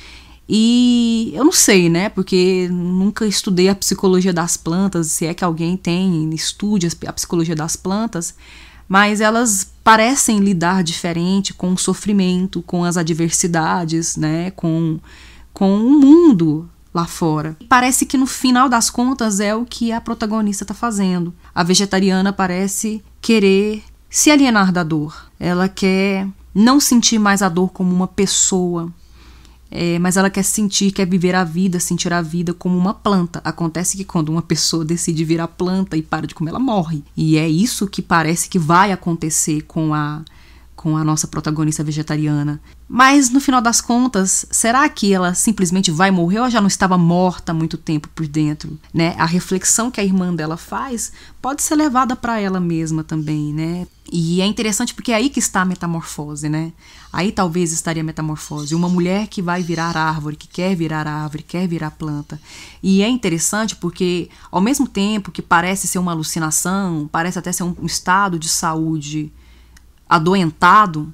E 0.49 1.33
eu 1.35 1.43
não 1.43 1.53
sei, 1.53 1.89
né? 1.89 2.11
Porque 2.11 2.69
nunca 2.71 3.27
estudei 3.27 3.69
a 3.69 3.75
psicologia 3.75 4.33
das 4.33 4.57
plantas, 4.57 5.07
se 5.07 5.25
é 5.25 5.33
que 5.33 5.45
alguém 5.45 5.77
tem, 5.77 6.29
estude 6.35 6.89
a 7.07 7.13
psicologia 7.13 7.57
das 7.57 7.77
plantas, 7.77 8.35
mas 8.87 9.23
elas 9.23 9.73
parecem 9.83 10.39
lidar 10.39 10.83
diferente 10.83 11.55
com 11.55 11.73
o 11.73 11.79
sofrimento, 11.79 12.63
com 12.63 12.85
as 12.85 12.99
adversidades, 12.99 14.17
né, 14.17 14.51
com, 14.51 14.99
com 15.53 15.79
o 15.79 15.99
mundo 15.99 16.69
lá 16.93 17.07
fora. 17.07 17.57
Parece 17.69 18.05
que 18.07 18.19
no 18.19 18.27
final 18.27 18.69
das 18.69 18.91
contas 18.91 19.41
é 19.41 19.55
o 19.55 19.65
que 19.65 19.93
a 19.93 20.01
protagonista 20.01 20.63
está 20.63 20.75
fazendo. 20.75 21.35
A 21.55 21.63
vegetariana 21.63 22.33
parece 22.33 23.03
querer 23.21 23.83
se 24.15 24.31
alienar 24.31 24.71
da 24.71 24.85
dor. 24.85 25.29
Ela 25.41 25.69
quer 25.69 26.29
não 26.55 26.79
sentir 26.79 27.19
mais 27.19 27.43
a 27.43 27.49
dor 27.49 27.73
como 27.73 27.93
uma 27.93 28.07
pessoa, 28.07 28.89
é, 29.69 29.99
mas 29.99 30.17
ela 30.17 30.31
quer 30.31 30.45
sentir, 30.45 30.93
quer 30.93 31.05
viver 31.05 31.35
a 31.35 31.43
vida, 31.43 31.81
sentir 31.81 32.13
a 32.13 32.23
vida 32.23 32.55
como 32.55 32.79
uma 32.79 32.95
planta. 32.95 33.41
Acontece 33.45 33.97
que 33.97 34.05
quando 34.05 34.29
uma 34.29 34.41
pessoa 34.41 34.85
decide 34.85 35.25
virar 35.25 35.49
planta 35.49 35.97
e 35.97 36.03
para 36.03 36.29
de 36.29 36.35
comer, 36.35 36.51
ela 36.51 36.61
morre. 36.61 37.03
E 37.17 37.37
é 37.37 37.49
isso 37.49 37.89
que 37.89 38.01
parece 38.01 38.49
que 38.49 38.57
vai 38.57 38.93
acontecer 38.93 39.63
com 39.63 39.93
a 39.93 40.23
com 40.77 40.97
a 40.97 41.05
nossa 41.05 41.27
protagonista 41.27 41.83
vegetariana. 41.83 42.61
Mas 42.89 43.31
no 43.31 43.41
final 43.41 43.61
das 43.61 43.81
contas, 43.81 44.47
será 44.51 44.89
que 44.89 45.13
ela 45.13 45.35
simplesmente 45.35 45.91
vai 45.91 46.11
morrer 46.11 46.41
ou 46.41 46.51
já 46.51 46.61
não 46.61 46.69
estava 46.69 46.99
morta 46.99 47.53
há 47.53 47.55
muito 47.55 47.79
tempo 47.79 48.09
por 48.15 48.27
dentro, 48.27 48.79
né? 48.93 49.15
A 49.19 49.25
reflexão 49.25 49.91
que 49.91 50.01
a 50.01 50.05
irmã 50.05 50.35
dela 50.35 50.57
faz 50.57 51.13
pode 51.41 51.63
ser 51.63 51.77
levada 51.77 52.15
para 52.15 52.39
ela 52.39 52.61
mesma 52.61 53.03
também, 53.03 53.53
né? 53.53 53.87
E 54.13 54.41
é 54.43 54.47
interessante 54.47 54.95
porque 54.95 55.13
é 55.13 55.15
aí 55.17 55.31
que 55.31 55.39
está 55.39 55.63
a 55.63 55.65
metamorfose, 55.65 56.49
né? 56.49 56.73
Aí 57.13 57.33
talvez 57.33 57.73
estaria 57.73 58.03
a 58.03 58.05
metamorfose. 58.05 58.75
Uma 58.75 58.89
mulher 58.89 59.29
que 59.29 59.41
vai 59.41 59.63
virar 59.63 59.97
árvore, 59.97 60.37
que 60.37 60.47
quer 60.47 60.77
virar 60.77 61.07
árvore, 61.07 61.43
quer 61.43 61.67
virar 61.67 61.91
planta. 61.93 62.39
E 62.83 63.03
é 63.03 63.09
interessante 63.09 63.75
porque, 63.75 64.29
ao 64.53 64.61
mesmo 64.61 64.87
tempo 64.87 65.33
que 65.33 65.41
parece 65.41 65.89
ser 65.89 65.99
uma 65.99 66.13
alucinação, 66.13 67.09
parece 67.11 67.39
até 67.39 67.51
ser 67.51 67.63
um 67.63 67.87
estado 67.87 68.39
de 68.39 68.49
saúde 68.49 69.33
adoentado, 70.09 71.13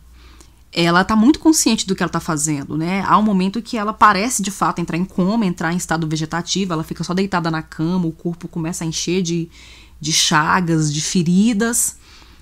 ela 0.73 1.03
está 1.03 1.17
muito 1.17 1.39
consciente 1.39 1.87
do 1.87 1.95
que 1.97 2.03
ela 2.03 2.09
está 2.09 2.21
fazendo, 2.21 2.77
né? 2.77 3.05
Há 3.07 3.19
um 3.19 3.23
momento 3.23 3.61
que 3.61 3.77
ela 3.77 3.93
parece 3.93 4.43
de 4.43 4.51
fato 4.51 4.81
entrar 4.81 4.97
em 4.97 5.05
coma, 5.05 5.45
entrar 5.45 5.73
em 5.73 5.77
estado 5.77 6.07
vegetativo, 6.07 6.73
ela 6.73 6.85
fica 6.85 7.03
só 7.03 7.13
deitada 7.13 7.51
na 7.51 7.63
cama, 7.63 8.07
o 8.07 8.13
corpo 8.13 8.47
começa 8.47 8.85
a 8.85 8.87
encher 8.87 9.23
de, 9.23 9.51
de 10.01 10.13
chagas, 10.13 10.93
de 10.93 11.01
feridas 11.01 11.97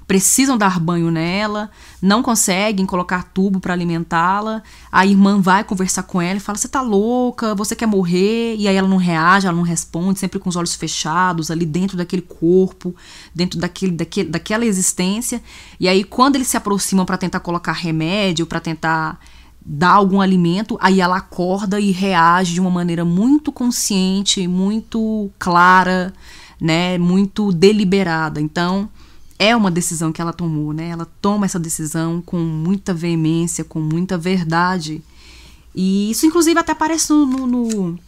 precisam 0.08 0.56
dar 0.56 0.80
banho 0.80 1.10
nela, 1.10 1.70
não 2.00 2.22
conseguem 2.22 2.86
colocar 2.86 3.24
tubo 3.24 3.60
para 3.60 3.74
alimentá-la. 3.74 4.62
A 4.90 5.04
irmã 5.04 5.38
vai 5.38 5.62
conversar 5.62 6.04
com 6.04 6.20
ela 6.20 6.38
e 6.38 6.40
fala: 6.40 6.56
Você 6.56 6.66
tá 6.66 6.80
louca? 6.80 7.54
Você 7.54 7.76
quer 7.76 7.86
morrer? 7.86 8.56
E 8.56 8.66
aí 8.66 8.74
ela 8.74 8.88
não 8.88 8.96
reage, 8.96 9.46
ela 9.46 9.54
não 9.54 9.62
responde, 9.62 10.18
sempre 10.18 10.38
com 10.38 10.48
os 10.48 10.56
olhos 10.56 10.74
fechados, 10.74 11.50
ali 11.50 11.66
dentro 11.66 11.94
daquele 11.94 12.22
corpo, 12.22 12.96
dentro 13.34 13.60
daquele, 13.60 13.92
daquele, 13.92 14.30
daquela 14.30 14.64
existência. 14.64 15.42
E 15.78 15.86
aí, 15.86 16.02
quando 16.02 16.36
eles 16.36 16.48
se 16.48 16.56
aproximam 16.56 17.04
para 17.04 17.18
tentar 17.18 17.40
colocar 17.40 17.72
remédio, 17.72 18.46
para 18.46 18.60
tentar 18.60 19.20
dar 19.60 19.90
algum 19.90 20.22
alimento, 20.22 20.78
aí 20.80 21.02
ela 21.02 21.18
acorda 21.18 21.78
e 21.78 21.90
reage 21.90 22.54
de 22.54 22.60
uma 22.62 22.70
maneira 22.70 23.04
muito 23.04 23.52
consciente, 23.52 24.48
muito 24.48 25.30
clara, 25.38 26.14
né, 26.58 26.96
muito 26.96 27.52
deliberada. 27.52 28.40
Então, 28.40 28.88
é 29.38 29.54
uma 29.54 29.70
decisão 29.70 30.12
que 30.12 30.20
ela 30.20 30.32
tomou, 30.32 30.72
né? 30.72 30.88
Ela 30.88 31.06
toma 31.20 31.46
essa 31.46 31.58
decisão 31.58 32.20
com 32.20 32.38
muita 32.38 32.92
veemência, 32.92 33.64
com 33.64 33.80
muita 33.80 34.18
verdade. 34.18 35.02
E 35.74 36.10
isso, 36.10 36.26
inclusive, 36.26 36.58
até 36.58 36.72
aparece 36.72 37.12
no, 37.12 37.24
no, 37.46 37.98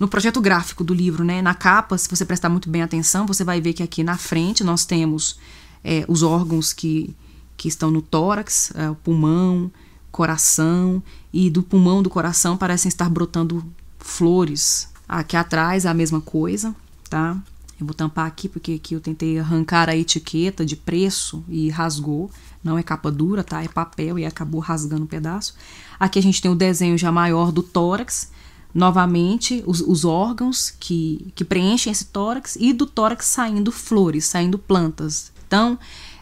no, 0.00 0.08
projeto 0.08 0.40
gráfico 0.40 0.82
do 0.82 0.92
livro, 0.92 1.22
né? 1.22 1.40
Na 1.40 1.54
capa, 1.54 1.96
se 1.96 2.08
você 2.08 2.24
prestar 2.24 2.48
muito 2.48 2.68
bem 2.68 2.82
atenção, 2.82 3.26
você 3.26 3.44
vai 3.44 3.60
ver 3.60 3.72
que 3.72 3.82
aqui 3.82 4.02
na 4.02 4.16
frente 4.16 4.64
nós 4.64 4.84
temos 4.84 5.38
é, 5.84 6.04
os 6.08 6.24
órgãos 6.24 6.72
que, 6.72 7.14
que 7.56 7.68
estão 7.68 7.90
no 7.90 8.02
tórax, 8.02 8.72
é, 8.74 8.90
o 8.90 8.96
pulmão, 8.96 9.70
coração, 10.10 11.00
e 11.32 11.48
do 11.48 11.62
pulmão 11.62 12.02
do 12.02 12.10
coração 12.10 12.56
parecem 12.56 12.88
estar 12.88 13.08
brotando 13.08 13.64
flores. 14.00 14.88
Aqui 15.08 15.36
atrás 15.36 15.84
é 15.84 15.88
a 15.88 15.94
mesma 15.94 16.20
coisa, 16.20 16.74
tá? 17.08 17.36
Eu 17.80 17.86
vou 17.86 17.94
tampar 17.94 18.26
aqui 18.26 18.46
porque 18.46 18.72
aqui 18.72 18.94
eu 18.94 19.00
tentei 19.00 19.38
arrancar 19.38 19.88
a 19.88 19.96
etiqueta 19.96 20.66
de 20.66 20.76
preço 20.76 21.42
e 21.48 21.70
rasgou. 21.70 22.30
Não 22.62 22.76
é 22.76 22.82
capa 22.82 23.10
dura, 23.10 23.42
tá? 23.42 23.64
É 23.64 23.68
papel 23.68 24.18
e 24.18 24.26
acabou 24.26 24.60
rasgando 24.60 25.04
um 25.04 25.06
pedaço. 25.06 25.54
Aqui 25.98 26.18
a 26.18 26.22
gente 26.22 26.42
tem 26.42 26.50
o 26.50 26.54
desenho 26.54 26.98
já 26.98 27.10
maior 27.10 27.50
do 27.50 27.62
tórax. 27.62 28.30
Novamente, 28.74 29.64
os, 29.66 29.80
os 29.80 30.04
órgãos 30.04 30.70
que, 30.70 31.32
que 31.34 31.42
preenchem 31.42 31.90
esse 31.90 32.04
tórax 32.04 32.56
e 32.60 32.72
do 32.72 32.86
tórax 32.86 33.24
saindo 33.24 33.72
flores, 33.72 34.26
saindo 34.26 34.58
plantas. 34.58 35.32
Então, 35.46 35.78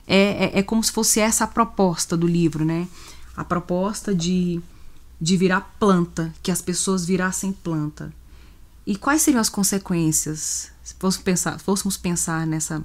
é, 0.07 0.45
é, 0.47 0.59
é 0.61 0.63
como 0.63 0.83
se 0.83 0.93
fosse 0.93 1.19
essa 1.19 1.45
a 1.45 1.49
proposta 1.49 2.17
do 2.17 2.27
livro, 2.27 2.65
né? 2.65 2.87
A 3.37 3.45
proposta 3.45 4.15
de, 4.15 4.61
de 5.21 5.37
virar 5.37 5.75
planta, 5.79 6.33
que 6.41 6.53
as 6.53 6.63
pessoas 6.63 7.05
virassem 7.05 7.53
planta. 7.53 8.13
E 8.87 8.97
quais 8.97 9.21
seriam 9.21 9.41
as 9.41 9.51
consequências 9.51 10.71
se 10.89 10.95
fôssemos 10.99 11.23
pensar, 11.23 11.59
fôssemos 11.59 11.97
pensar 11.99 12.47
nessa, 12.47 12.83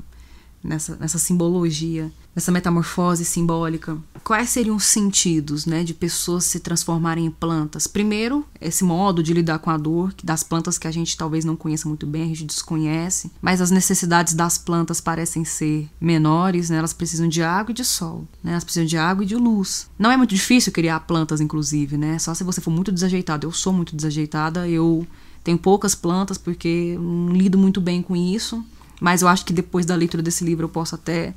nessa, 0.61 0.97
nessa 0.97 1.17
simbologia, 1.17 2.11
nessa 2.35 2.51
metamorfose 2.51 3.23
simbólica. 3.23 3.97
Quais 4.25 4.49
seriam 4.49 4.75
os 4.75 4.83
sentidos 4.83 5.65
né, 5.65 5.85
de 5.85 5.93
pessoas 5.93 6.43
se 6.43 6.59
transformarem 6.59 7.27
em 7.27 7.31
plantas? 7.31 7.87
Primeiro, 7.87 8.45
esse 8.59 8.83
modo 8.83 9.23
de 9.23 9.33
lidar 9.33 9.59
com 9.59 9.69
a 9.69 9.77
dor 9.77 10.13
das 10.21 10.43
plantas 10.43 10.77
que 10.77 10.85
a 10.85 10.91
gente 10.91 11.15
talvez 11.15 11.45
não 11.45 11.55
conheça 11.55 11.87
muito 11.87 12.05
bem, 12.05 12.23
a 12.23 12.27
gente 12.27 12.43
desconhece, 12.43 13.31
mas 13.41 13.61
as 13.61 13.71
necessidades 13.71 14.33
das 14.33 14.57
plantas 14.57 14.99
parecem 14.99 15.45
ser 15.45 15.89
menores, 15.99 16.69
né? 16.69 16.79
elas 16.79 16.91
precisam 16.91 17.29
de 17.29 17.41
água 17.41 17.71
e 17.71 17.75
de 17.75 17.85
sol, 17.85 18.27
né? 18.43 18.51
elas 18.51 18.65
precisam 18.65 18.85
de 18.85 18.97
água 18.97 19.23
e 19.23 19.27
de 19.27 19.35
luz. 19.37 19.87
Não 19.97 20.11
é 20.11 20.17
muito 20.17 20.35
difícil 20.35 20.73
criar 20.73 20.99
plantas, 21.01 21.39
inclusive, 21.39 21.95
né? 21.95 22.19
só 22.19 22.33
se 22.33 22.43
você 22.43 22.59
for 22.59 22.71
muito 22.71 22.91
desajeitado. 22.91 23.47
Eu 23.47 23.53
sou 23.53 23.71
muito 23.71 23.95
desajeitada, 23.95 24.67
eu 24.67 25.07
tenho 25.43 25.57
poucas 25.57 25.93
plantas 25.93 26.37
porque 26.37 26.97
não 26.99 27.33
lido 27.33 27.57
muito 27.57 27.81
bem 27.81 28.01
com 28.01 28.15
isso. 28.15 28.63
Mas 28.99 29.21
eu 29.21 29.27
acho 29.27 29.45
que 29.45 29.51
depois 29.51 29.85
da 29.85 29.95
leitura 29.95 30.23
desse 30.23 30.43
livro 30.43 30.65
eu 30.65 30.69
posso 30.69 30.95
até 30.95 31.33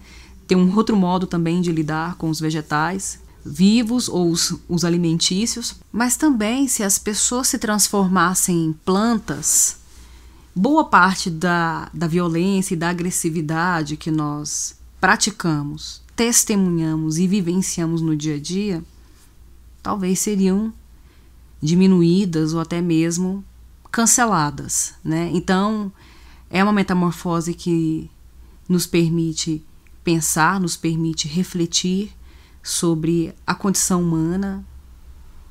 ter 0.47 0.55
um 0.55 0.75
outro 0.77 0.97
modo 0.97 1.27
também 1.27 1.61
de 1.61 1.73
lidar 1.73 2.15
com 2.15 2.31
os 2.31 2.39
vegetais 2.39 3.19
vivos 3.45 4.09
ou 4.09 4.31
os, 4.31 4.55
os 4.69 4.85
alimentícios. 4.85 5.77
Mas 5.93 6.17
também, 6.17 6.67
se 6.67 6.83
as 6.83 6.99
pessoas 6.99 7.49
se 7.49 7.59
transformassem 7.59 8.65
em 8.67 8.73
plantas, 8.73 9.77
boa 10.55 10.85
parte 10.85 11.31
da, 11.31 11.89
da 11.95 12.07
violência 12.07 12.75
e 12.75 12.77
da 12.77 12.89
agressividade 12.89 13.97
que 13.97 14.11
nós 14.11 14.75
praticamos, 15.01 16.03
testemunhamos 16.17 17.19
e 17.19 17.29
vivenciamos 17.29 18.01
no 18.01 18.17
dia 18.17 18.35
a 18.35 18.41
dia, 18.41 18.83
talvez 19.83 20.19
seriam 20.19 20.73
diminuídas 21.63 22.53
ou 22.53 22.61
até 22.61 22.81
mesmo 22.81 23.45
canceladas, 23.97 24.93
né? 25.03 25.31
Então, 25.33 25.91
é 26.51 26.63
uma 26.63 26.71
metamorfose 26.71 27.55
que 27.55 28.11
nos 28.69 28.87
permite 28.87 29.65
pensar, 30.05 30.61
nos 30.61 30.77
permite 30.77 31.27
refletir 31.27 32.15
sobre 32.63 33.35
a 33.47 33.55
condição 33.55 34.03
humana, 34.03 34.63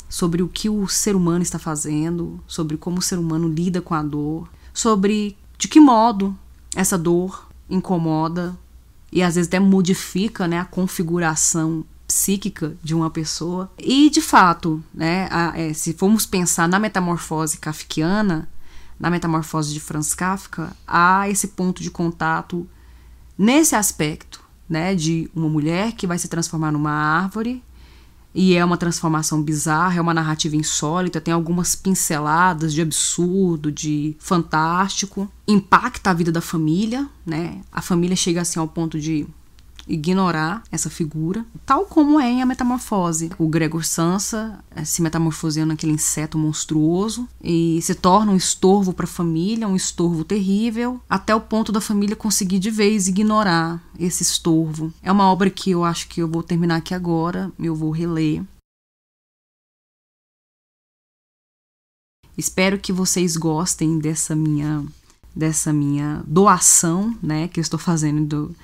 sobre 0.08 0.43
o 0.43 0.47
que 0.47 0.69
o 0.69 0.88
ser 0.88 1.15
humano 1.15 1.41
está 1.41 1.58
fazendo, 1.58 2.39
sobre 2.45 2.77
como 2.77 2.99
o 2.99 3.01
ser 3.01 3.17
humano 3.17 3.47
lida 3.47 3.81
com 3.81 3.95
a 3.95 4.03
dor, 4.03 4.47
sobre 4.71 5.36
de 5.58 5.67
que 5.67 5.79
modo 5.79 6.38
essa 6.75 6.99
dor 6.99 7.49
incomoda 7.67 8.55
e 9.12 9.23
às 9.23 9.34
vezes 9.34 9.47
até 9.47 9.60
modifica 9.60 10.47
né, 10.47 10.60
a 10.60 10.65
configuração 10.65 11.84
psíquica 12.07 12.75
de 12.83 12.93
uma 12.93 13.09
pessoa. 13.09 13.71
E 13.77 14.09
de 14.09 14.21
fato, 14.21 14.83
né, 14.93 15.27
a, 15.31 15.53
é, 15.59 15.73
se 15.73 15.93
formos 15.93 16.25
pensar 16.25 16.67
na 16.67 16.79
metamorfose 16.79 17.57
kafkiana, 17.57 18.47
na 18.99 19.09
Metamorfose 19.09 19.73
de 19.73 19.79
Franz 19.79 20.13
Kafka, 20.13 20.75
há 20.87 21.29
esse 21.29 21.49
ponto 21.49 21.83
de 21.83 21.91
contato 21.91 22.67
nesse 23.37 23.75
aspecto, 23.75 24.41
né, 24.67 24.95
de 24.95 25.29
uma 25.35 25.49
mulher 25.49 25.91
que 25.91 26.07
vai 26.07 26.17
se 26.17 26.27
transformar 26.27 26.71
numa 26.71 26.91
árvore, 26.91 27.61
e 28.33 28.53
é 28.55 28.65
uma 28.65 28.75
transformação 28.75 29.41
bizarra, 29.41 29.97
é 29.97 30.01
uma 30.01 30.13
narrativa 30.13 30.57
insólita, 30.57 31.21
tem 31.21 31.33
algumas 31.33 31.73
pinceladas 31.73 32.73
de 32.73 32.81
absurdo, 32.81 33.71
de 33.71 34.15
fantástico, 34.19 35.31
impacta 35.47 36.09
a 36.09 36.13
vida 36.13 36.33
da 36.33 36.41
família, 36.41 37.07
né? 37.25 37.61
A 37.71 37.81
família 37.81 38.15
chega 38.15 38.41
assim 38.41 38.59
ao 38.59 38.67
ponto 38.67 38.99
de 38.99 39.25
ignorar 39.88 40.63
essa 40.71 40.89
figura, 40.89 41.45
tal 41.65 41.86
como 41.86 42.19
é 42.19 42.30
em 42.30 42.41
A 42.41 42.45
Metamorfose. 42.45 43.32
O 43.38 43.48
Gregor 43.48 43.84
Sansa 43.84 44.60
eh, 44.76 44.84
se 44.84 45.02
metamorfoseando 45.02 45.74
naquele 45.74 45.93
inseto 45.93 46.38
monstruoso 46.38 47.28
e 47.43 47.80
se 47.82 47.93
torna 47.95 48.32
um 48.32 48.36
estorvo 48.36 48.93
para 48.93 49.06
a 49.06 49.08
família, 49.08 49.67
um 49.67 49.76
estorvo 49.76 50.24
terrível, 50.24 51.00
até 51.10 51.36
o 51.36 51.41
ponto 51.41 51.71
da 51.71 51.82
família 51.82 52.15
conseguir 52.15 52.60
de 52.60 52.71
vez 52.71 53.08
ignorar 53.08 53.82
esse 54.00 54.24
estorvo. 54.24 54.93
É 55.04 55.12
uma 55.12 55.32
obra 55.32 55.50
que 55.50 55.71
eu 55.71 55.84
acho 55.84 56.08
que 56.08 56.21
eu 56.21 56.28
vou 56.28 56.43
terminar 56.43 56.78
aqui 56.78 56.93
agora, 56.93 57.52
eu 57.60 57.76
vou 57.76 57.91
reler. 57.91 58.43
Espero 62.38 62.78
que 62.78 62.91
vocês 62.91 63.38
gostem 63.38 63.98
dessa 63.98 64.36
minha 64.36 64.84
dessa 65.36 65.74
minha 65.74 66.24
doação, 66.26 67.13
né, 67.21 67.50
que 67.50 67.60
eu 67.60 67.62
estou 67.62 67.78
fazendo 67.78 68.26
do, 68.26 68.56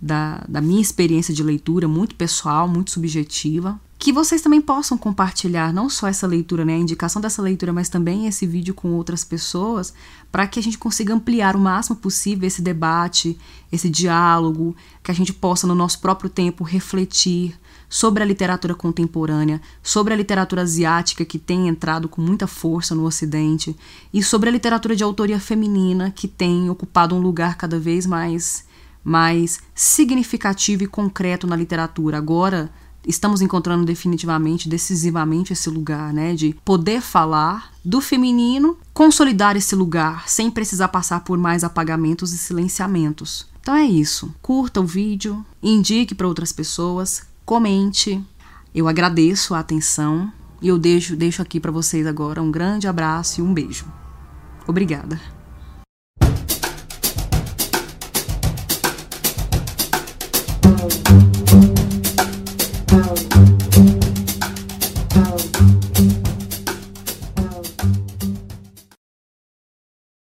da, 0.00 0.44
da 0.48 0.60
minha 0.60 0.80
experiência 0.80 1.32
de 1.32 1.42
leitura, 1.42 1.88
muito 1.88 2.14
pessoal, 2.14 2.68
muito 2.68 2.90
subjetiva. 2.90 3.80
Que 3.98 4.12
vocês 4.12 4.42
também 4.42 4.60
possam 4.60 4.98
compartilhar 4.98 5.72
não 5.72 5.88
só 5.88 6.06
essa 6.06 6.26
leitura, 6.26 6.66
né, 6.66 6.74
a 6.74 6.78
indicação 6.78 7.20
dessa 7.20 7.40
leitura, 7.40 7.72
mas 7.72 7.88
também 7.88 8.26
esse 8.26 8.46
vídeo 8.46 8.74
com 8.74 8.92
outras 8.92 9.24
pessoas, 9.24 9.94
para 10.30 10.46
que 10.46 10.60
a 10.60 10.62
gente 10.62 10.76
consiga 10.76 11.14
ampliar 11.14 11.56
o 11.56 11.58
máximo 11.58 11.96
possível 11.96 12.46
esse 12.46 12.60
debate, 12.60 13.38
esse 13.72 13.88
diálogo, 13.88 14.76
que 15.02 15.10
a 15.10 15.14
gente 15.14 15.32
possa, 15.32 15.66
no 15.66 15.74
nosso 15.74 15.98
próprio 15.98 16.28
tempo, 16.28 16.62
refletir 16.62 17.58
sobre 17.88 18.22
a 18.22 18.26
literatura 18.26 18.74
contemporânea, 18.74 19.62
sobre 19.82 20.12
a 20.12 20.16
literatura 20.16 20.62
asiática 20.62 21.24
que 21.24 21.38
tem 21.38 21.68
entrado 21.68 22.06
com 22.06 22.20
muita 22.20 22.46
força 22.46 22.94
no 22.94 23.04
Ocidente, 23.04 23.74
e 24.12 24.22
sobre 24.22 24.50
a 24.50 24.52
literatura 24.52 24.94
de 24.94 25.04
autoria 25.04 25.40
feminina 25.40 26.10
que 26.10 26.28
tem 26.28 26.68
ocupado 26.68 27.14
um 27.14 27.20
lugar 27.20 27.56
cada 27.56 27.78
vez 27.78 28.04
mais 28.04 28.66
mais 29.06 29.60
significativo 29.72 30.82
e 30.82 30.88
concreto 30.88 31.46
na 31.46 31.54
literatura. 31.54 32.18
Agora 32.18 32.68
estamos 33.06 33.40
encontrando 33.40 33.84
definitivamente, 33.84 34.68
decisivamente 34.68 35.52
esse 35.52 35.70
lugar, 35.70 36.12
né, 36.12 36.34
de 36.34 36.56
poder 36.64 37.00
falar 37.00 37.70
do 37.84 38.00
feminino, 38.00 38.76
consolidar 38.92 39.56
esse 39.56 39.76
lugar 39.76 40.28
sem 40.28 40.50
precisar 40.50 40.88
passar 40.88 41.20
por 41.20 41.38
mais 41.38 41.62
apagamentos 41.62 42.32
e 42.32 42.38
silenciamentos. 42.38 43.46
Então 43.60 43.76
é 43.76 43.84
isso. 43.84 44.34
Curta 44.42 44.80
o 44.80 44.86
vídeo, 44.86 45.46
indique 45.62 46.12
para 46.12 46.26
outras 46.26 46.50
pessoas, 46.50 47.22
comente. 47.44 48.20
Eu 48.74 48.88
agradeço 48.88 49.54
a 49.54 49.60
atenção 49.60 50.32
e 50.60 50.66
eu 50.66 50.76
deixo, 50.76 51.14
deixo 51.14 51.40
aqui 51.40 51.60
para 51.60 51.70
vocês 51.70 52.08
agora 52.08 52.42
um 52.42 52.50
grande 52.50 52.88
abraço 52.88 53.40
e 53.40 53.44
um 53.44 53.54
beijo. 53.54 53.86
Obrigada. 54.66 55.35